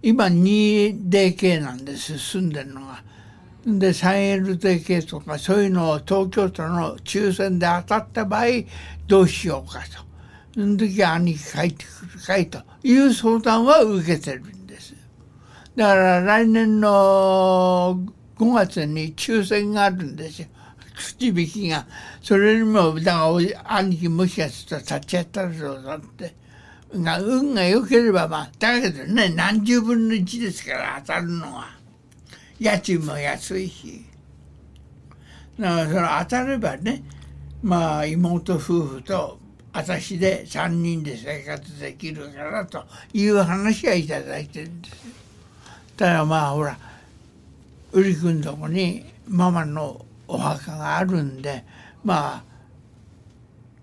[0.02, 3.02] 今 2DK なんです住んでるのが。
[3.66, 8.44] で 3LDK とかそういうのを東京都の抽選で当たった場合
[9.06, 10.06] どうしようかと。
[10.54, 14.94] その時兄貴帰ってくるかいという相談は受けてるんです。
[15.76, 17.98] だから来年の
[18.36, 20.48] 5月に抽選があるんですよ。
[20.96, 21.86] 口引きが。
[22.22, 26.37] それよりも、だから、兄貴もしかしたら立ち会ったらどうだって。
[26.92, 31.66] 運が良ければまあだけどね何十分の1ですから当たるのは
[32.58, 34.04] 家賃も安いし
[35.60, 37.02] だからその当たればね
[37.62, 39.38] まあ妹夫婦と
[39.72, 44.96] 私で3人で生活できるからという話はいただいてるんです
[45.96, 46.78] ただまあほら
[47.94, 51.64] りく君とこにママのお墓があるんで
[52.02, 52.47] まあ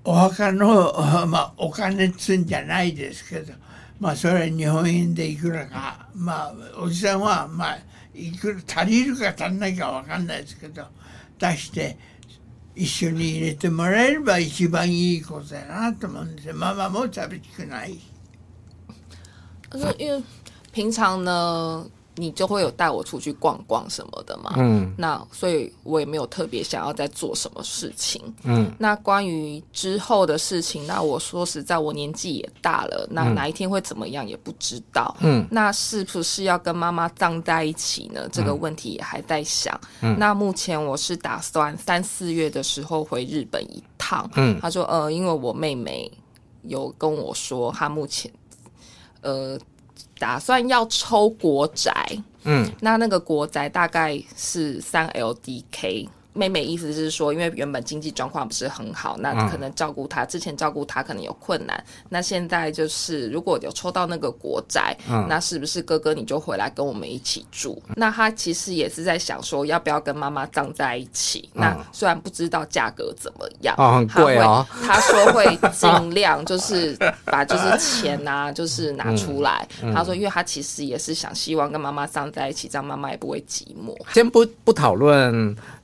[0.05, 0.93] お墓の、
[1.27, 3.53] まあ、お金っつうんじゃないですけど、
[3.99, 7.77] まあ、それは日本円でいくらか、まあ、おじさんは、まあ、
[8.13, 10.85] いくら足りるか足んないか分かんないですけど
[11.39, 11.97] 出して
[12.75, 17.99] 一緒に入れてもらえれば一番いいことだなと思うんですママも寂しくない。
[20.71, 38.27] 平常呢，你就会有带我出去逛逛什么的嘛，嗯，那所以我也没有特别想要再做什么事情，嗯，那关于之后的事情，那我说实在，我年纪也大了，那哪一天会怎么样也不知道，嗯，那是不是要跟妈妈葬在一起呢？
[38.31, 46.09] 这个问题也还在想，嗯，那目前我是打算三四月的时候回日本一趟，嗯，他说，呃，因为我妹妹
[46.61, 48.31] 有跟我说，她目前，
[49.21, 49.59] 呃。
[50.17, 51.91] 打算要抽国宅，
[52.43, 56.07] 嗯，那那个国宅大概是三 L D K。
[56.35, 61.81] 妹妹意思是说，因为原本经济状况不是很好，那可能照顾他之前照顾他可能有困难。
[62.09, 64.95] 那现在就是如果有抽到那个国债，
[65.29, 67.81] 那是不是哥哥你就回来跟我们一起住？
[67.95, 71.49] 那他其实也是在想说，要不要跟妈妈葬在一起？
[71.53, 74.37] 那虽然不知道价格怎么样，很贵
[74.83, 79.65] 他说会尽量就是把就是钱啊就是拿出来。
[79.95, 83.95] 他 说，因为他其实也是想希望跟妈妈葬在一起，这样妈妈也不会寂寞。
[84.13, 85.15] 先不不讨论。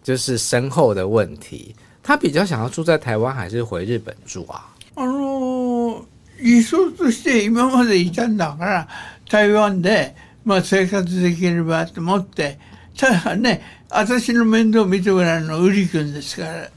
[0.04, 1.76] 就是身后的问题。
[2.04, 4.60] 他比较想要住在台湾，还是回日本住あ
[4.96, 5.06] あ？
[5.06, 6.04] の
[6.40, 8.88] 理想として今までいたんだから
[9.30, 12.58] 台湾でまあ生活できればと思って
[12.98, 16.70] ただね私の面倒見てもらうのはウリ君ですから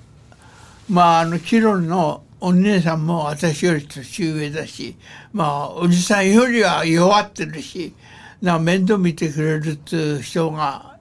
[0.86, 4.94] まああのキロのお姉さんも私より年上だし
[5.32, 7.94] まあおじさんよりは弱ってるし
[8.42, 10.93] な面倒見てくれるっていう人が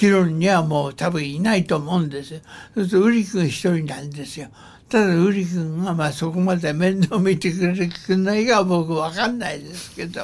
[0.00, 2.40] 議論にはもう多分いないと思うんですよ。
[2.74, 4.48] そうするとウリ君一人なんですよ。
[4.88, 10.22] ただウリ君がまあそこまで面倒見てくれてくないかは僕わかんないですけど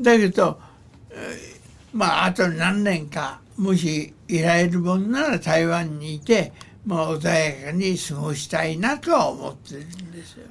[0.00, 0.58] だけど
[1.92, 6.50] まああと何年かもしいられるもんなら台湾にいて、
[6.84, 7.28] まあ、穏
[7.60, 10.46] やかに過ごしたいなとは思ってるんですよ。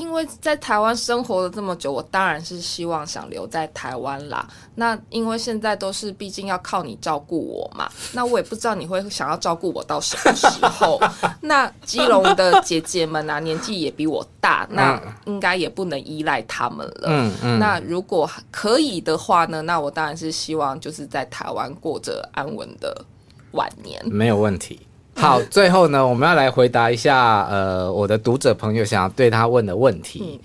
[0.00, 4.48] 因为在台湾生活了这么久，我当然是希望想留在台湾啦。
[4.76, 10.98] 那因为现在都是毕竟要靠你照顾我嘛，那我也不知道你会想要照顾我到什么时候。
[11.42, 16.94] 那基隆的姐姐们啊，年纪也比我大，那应该也不能依赖他们了。
[17.08, 17.58] 嗯嗯。
[17.58, 23.04] 那如果可以的话呢，那我当然是希望就是在台湾过着安稳的
[23.50, 24.80] 晚年，没有问题。
[25.14, 30.40] 好，最后呢，我们要来回答一下，呃，我的读者朋友想对他问的问题。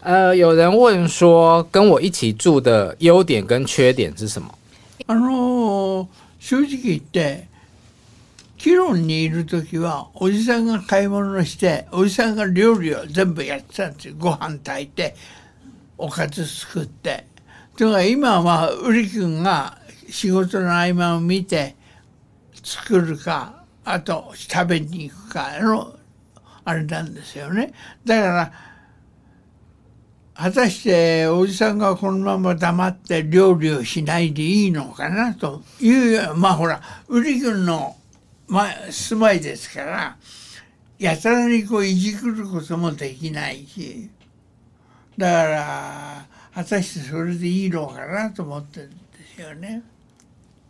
[0.00, 4.48] 呃，有人问说，跟我一起住的优点跟缺点是什么？
[5.06, 6.06] あの
[6.40, 6.76] 正直
[7.12, 7.46] で、
[8.58, 14.14] 帰論にいるときはおじさんが買い物して、おじさんが料理を全部やってたんです。
[14.18, 15.14] ご飯炊いて、
[15.98, 17.24] おかず作って。
[17.78, 19.76] だか今はウリ君が
[20.08, 21.76] 仕事の合間を見て
[22.64, 23.59] 作るか。
[23.84, 25.94] あと食べに行くかの
[26.64, 27.72] あれなんですよね。
[28.04, 28.52] だから
[30.34, 37.96] 果たしておじさんがこのまま黙って料理をしないでいいのかなというまあほら売り君の、
[38.48, 40.16] ま、住まいですから
[40.98, 44.10] やたらにこういじくることもできないし
[45.18, 48.96] だから果たしてそれでいいのかなと思ってるんで
[49.34, 49.82] すよね。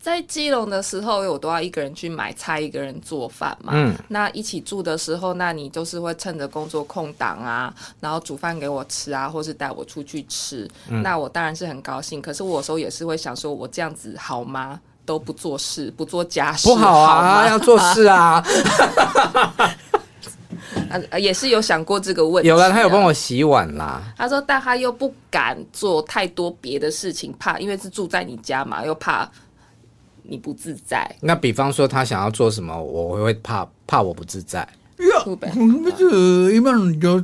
[0.01, 3.95] 在基隆的时候，我都要一个人去买菜，一个人做饭嘛。
[4.09, 10.67] 那一起住的时候，那你就是会趁着工作空档啊，然后煮饭给我吃啊，或是带我出去吃。
[10.89, 12.21] 那我当然是很高兴。
[12.23, 14.81] 可是我有时候也是会想说，我这样子好吗？
[15.05, 18.43] 都不做事，不做家事，不好啊，要做事 啊。
[21.19, 22.49] 也是有想过这个问题。
[22.49, 24.03] 有了，他有帮我洗碗啦。
[24.17, 29.31] 他说，但他又不敢做太多别的事情，怕因为是住在你家嘛，又怕。
[30.31, 34.61] 你不自在，那比方说他想要做什么，我会怕怕我不自在。
[34.61, 35.91] 呀，不是，嘛。
[35.99, 37.23] 正直て、まあ年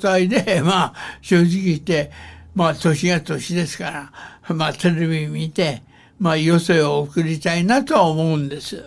[2.74, 4.08] が年ですから、
[4.48, 5.82] まあテレビ見て、
[6.18, 8.82] まあせを送りたいなとは思うんです。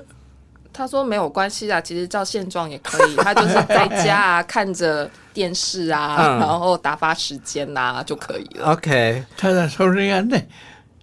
[0.74, 8.74] 他说没有关系啊，其实照现状也可以，他就是在家啊， 看着电视啊，然后打发时间呐就可以了。
[8.74, 10.38] OK，他在这样率。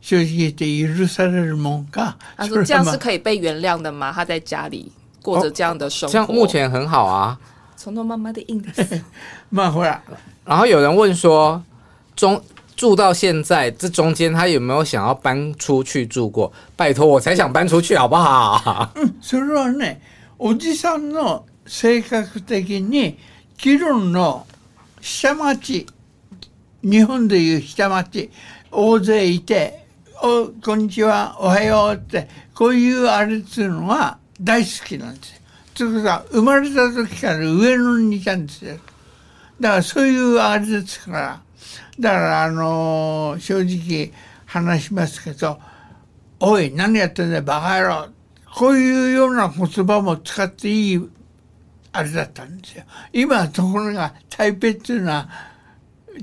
[0.07, 4.13] 就是这一日三日梦，他说这样是可以被原谅的吗？
[4.15, 7.37] 他在家里过着这样的生活，这样目前很好啊，
[7.77, 8.65] 从头慢慢的印
[9.51, 10.01] 回来。
[10.45, 11.61] 然后有人问说，
[12.15, 12.41] 中
[12.77, 16.53] 住到现在这中间，他有没有想要搬出去住过？
[16.77, 18.89] 拜托，我才想搬出去，好不好？
[18.95, 19.97] 嗯，それはね、
[20.39, 23.17] おじさんの性格的に、
[23.59, 24.45] 既論の
[25.01, 25.85] 下町、
[26.81, 28.31] 日本で言う下町、
[28.71, 29.85] 大勢いて。
[30.23, 35.41] おこんにちはおはようってこういうあれっていうのは大好きなんですよ。
[35.75, 38.77] ということは生まれた時から上野にいたんですよ。
[39.61, 41.43] だからそういうあれですから
[42.01, 44.11] だからあのー、正直
[44.47, 45.59] 話しますけど
[46.41, 48.09] 「おい何やってんだよバカ野郎」
[48.55, 51.11] こういうような言葉も使っていい
[51.93, 52.85] あれだったんですよ。
[53.13, 55.29] 今ところが台北っていうのは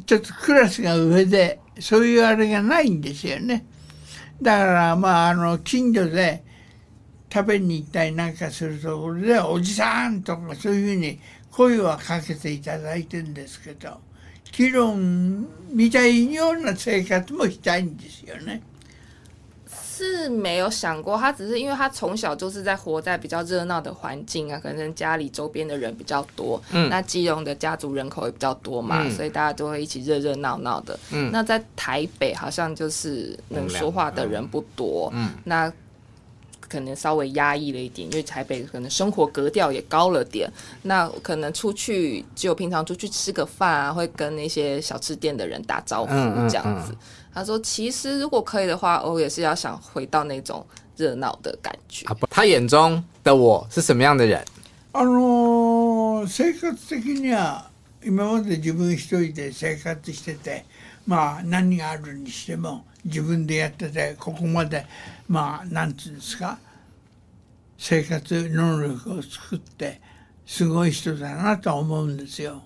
[0.07, 3.65] ちょっとクラスが上でそういうあれがないんですよね。
[4.41, 6.43] だからまああの近所で
[7.31, 11.19] 食べに行ったりなんかするところで「おじさん!」とかそういうふうに
[11.51, 14.01] 声はかけていただいてんですけど
[14.51, 18.61] 議論みたいような生活もしたいんですよね。
[20.03, 30.97] 是没有想过，他只是因为他从小就是在活在比较热闹的环境啊，可能家里周边的人比较多，那基隆的家族人口也比较多嘛，所以大家都会一起热热闹闹的。
[31.31, 35.11] 那在台北好像就是能说话的人不多，
[35.45, 35.71] 那。
[36.73, 40.49] 可能稍微压抑了一点，因为台北可能生活格调也高了点。
[40.81, 46.11] 那可能出去就平常出去吃个饭啊，会跟那些小吃店的人打招呼
[46.49, 46.91] 这样子。
[47.31, 50.65] 他说，其实如果可以的话，我也是要想回到那种
[50.97, 52.07] 热闹的感觉。
[52.27, 54.43] 他眼中的我是什么样的人？
[54.93, 57.65] あの生活的には
[58.03, 60.63] 今まで自分一人で生活してて、
[61.05, 62.83] まあ何があるにしても。
[63.09, 64.85] 自分でやっててここまで
[65.27, 66.57] まあなんていうんですか
[67.77, 69.99] 生活能力を作って
[70.45, 72.63] すごい人だなと思うんですよ。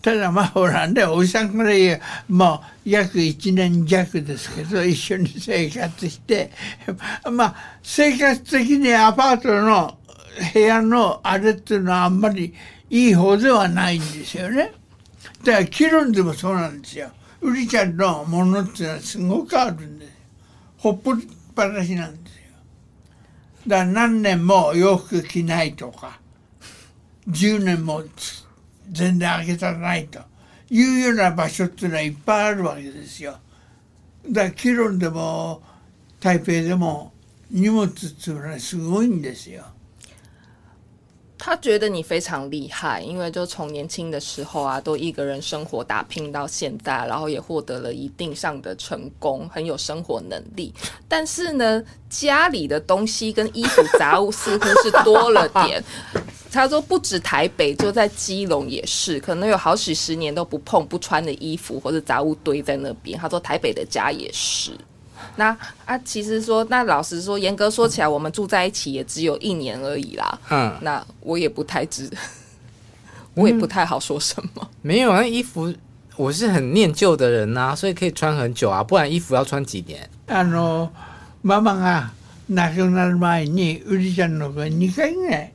[0.00, 6.50] ただまあほらねおじさんから言えもう約1年弱ですけど一緒に生活して
[7.30, 7.54] まあ
[7.84, 9.96] 生活的にアパートの
[10.54, 12.52] 部屋のあれっていうのはあんまり
[12.90, 14.72] いい方ではないんですよね。
[15.44, 17.10] だからキロンでもそうなんですよ。
[17.44, 20.12] ウリちゃんのものっていうのはすごくあるんです
[20.78, 21.26] ほっぽりっ
[21.56, 22.42] ぱなしなんですよ
[23.66, 26.20] だから何年も洋服着ないとか
[27.28, 28.02] 10年も
[28.90, 30.20] 全然あげたらないと
[30.70, 33.36] いうような場所っていうのはいっぱいあるわけですよ
[34.30, 35.62] だからキロンでも
[36.20, 37.12] 台北でも
[37.50, 39.64] 荷物っていうのはすごいんですよ。
[41.44, 50.72] 他觉得你非常厉害，因为就从年轻的时候啊，都一个人生活打拼到现在，然后也获得了一定上的成功，很有生活能力。
[51.08, 55.82] 但是呢，家里的东西跟衣服杂物似乎是多了点。
[56.52, 63.18] 他说，不止台北，就在基隆也是，可能有好几十年都不碰、不穿的衣服或者杂物堆在那边。
[63.18, 64.70] 他说，台北的家也是。
[65.36, 70.38] 那啊，其实说，那老实说，严格说起来，我们住在一起也只有一年而已啦。
[70.50, 72.08] 嗯，那我也不太知，
[73.34, 74.68] 我也不太好说什么。
[74.82, 75.72] 没有啊，衣服
[76.16, 78.82] 我是很念旧的人呐，所以可以穿很久啊。
[78.82, 80.08] 不然衣服要穿几年？
[80.26, 80.88] あの、
[81.42, 82.14] 妈妈啊，
[82.46, 83.06] 那时候那
[83.42, 85.52] にウリちゃんの家二回ぐらい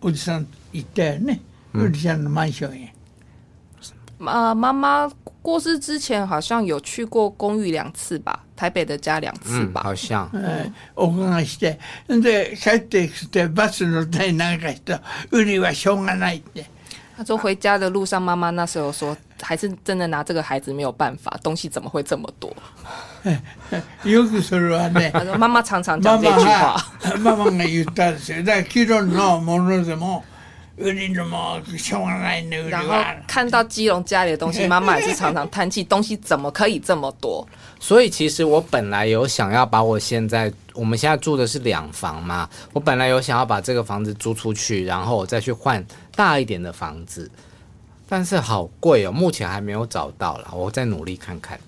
[0.00, 0.82] おじさん言
[4.18, 5.08] 妈妈妈
[5.40, 10.28] 过世之前，好像有去过公寓两次吧，台北的家两次吧，好像。
[10.32, 11.18] 嗯，我刚
[15.80, 16.40] がない
[17.16, 22.52] 他说回家的路上，妈妈那时候说，还是真的拿这个孩子没有办法，东西怎么会这么多？
[23.22, 26.80] 他说 妈妈常常讲这句话。
[27.20, 27.44] 妈妈
[32.70, 37.46] 然后看到基隆家里的东西， 妈妈也是常常叹气，东西怎么可以这么多？
[37.80, 47.28] 所以其实我本来有想要把我现在，我们现在住的是两房嘛，我本来有想要把这个房子租出去，然后我再去换大一点的房子，
[48.08, 51.58] 但是好贵哦，目前还没有找到了，我再努力看看。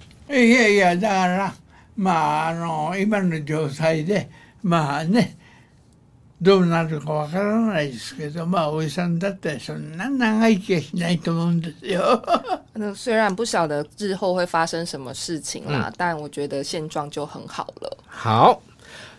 [6.42, 12.22] どうなるかわからないですけど、まあお医さんだったらそんな長い気はしないと思うんですよ。
[12.96, 17.96] 虽然不晓得日后会发生什么事情啦，但我觉得现状就很好了。
[18.08, 18.62] 好，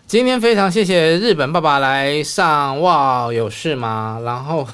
[0.08, 4.20] 今天非常谢谢日本爸爸来上，哇，有事吗？
[4.24, 4.66] 然后。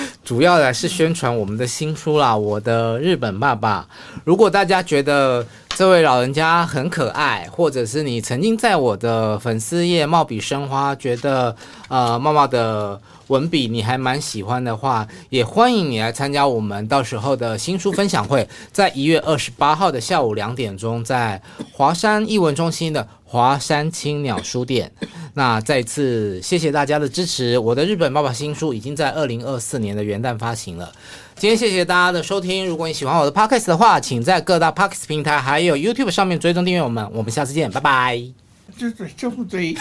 [0.24, 3.86] 主要的是宣传我们的新书啦，《我的日本爸爸》。
[4.24, 11.54] 如果大家觉得这位老人家很可爱，或者是你曾经在我的粉丝页貌比生花，觉得
[11.88, 13.00] 呃，茂茂的。
[13.28, 21.40] 文笔你还蛮喜欢的话，也欢迎你来参加我们到时候的新书分享会，在一月二十八号的下午两点钟，在
[21.72, 24.90] 华山译文中心的华山青鸟书店。
[25.34, 30.90] 那再次谢谢大家的支持，我的日本爸爸新书已经在二零二四年的元旦发行了。
[31.36, 38.45] 今天谢谢大家的收听，如果你喜欢我的 podcast 的话，请在各大 podcast 平台还有 YouTube 上面追踪订阅我们，我们下次见，拜拜。
[38.78, 39.74] 这这这不对。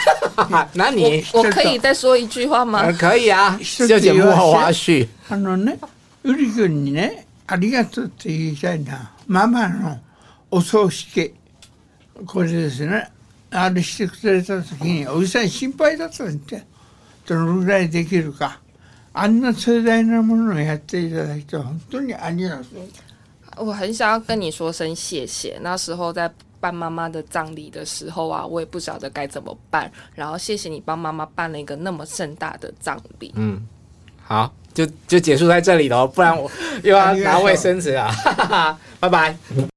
[0.73, 2.91] 那你我可以再说一句話吗？
[2.93, 5.07] 可以啊，就节目後花絮。
[5.29, 5.77] あのね、
[6.23, 9.11] ゆりくんにね、ありがとうって言いたいな。
[9.27, 9.99] ママの
[10.51, 11.33] お葬式、
[12.25, 13.09] これですね。
[13.51, 16.63] あれしてくれた時に、おじさん心配だったんで、
[17.27, 18.59] どのぐらいできるか。
[19.13, 22.63] あんな盛大なものをやっていただいて、本当にありがと
[23.61, 23.65] う。
[23.67, 25.57] 我很想要跟你说声谢谢。
[25.61, 26.29] 那时候在
[26.65, 29.91] 办妈妈的葬礼的时候啊，我也不晓得该怎么办。
[30.15, 33.31] 然后谢谢你帮妈妈办了一个那么盛大的葬礼。
[33.35, 33.61] 嗯，
[34.23, 36.49] 好，就就结束在这里喽，不然我
[36.83, 38.11] 又要 拿卫生纸啊！
[38.99, 39.35] 拜拜。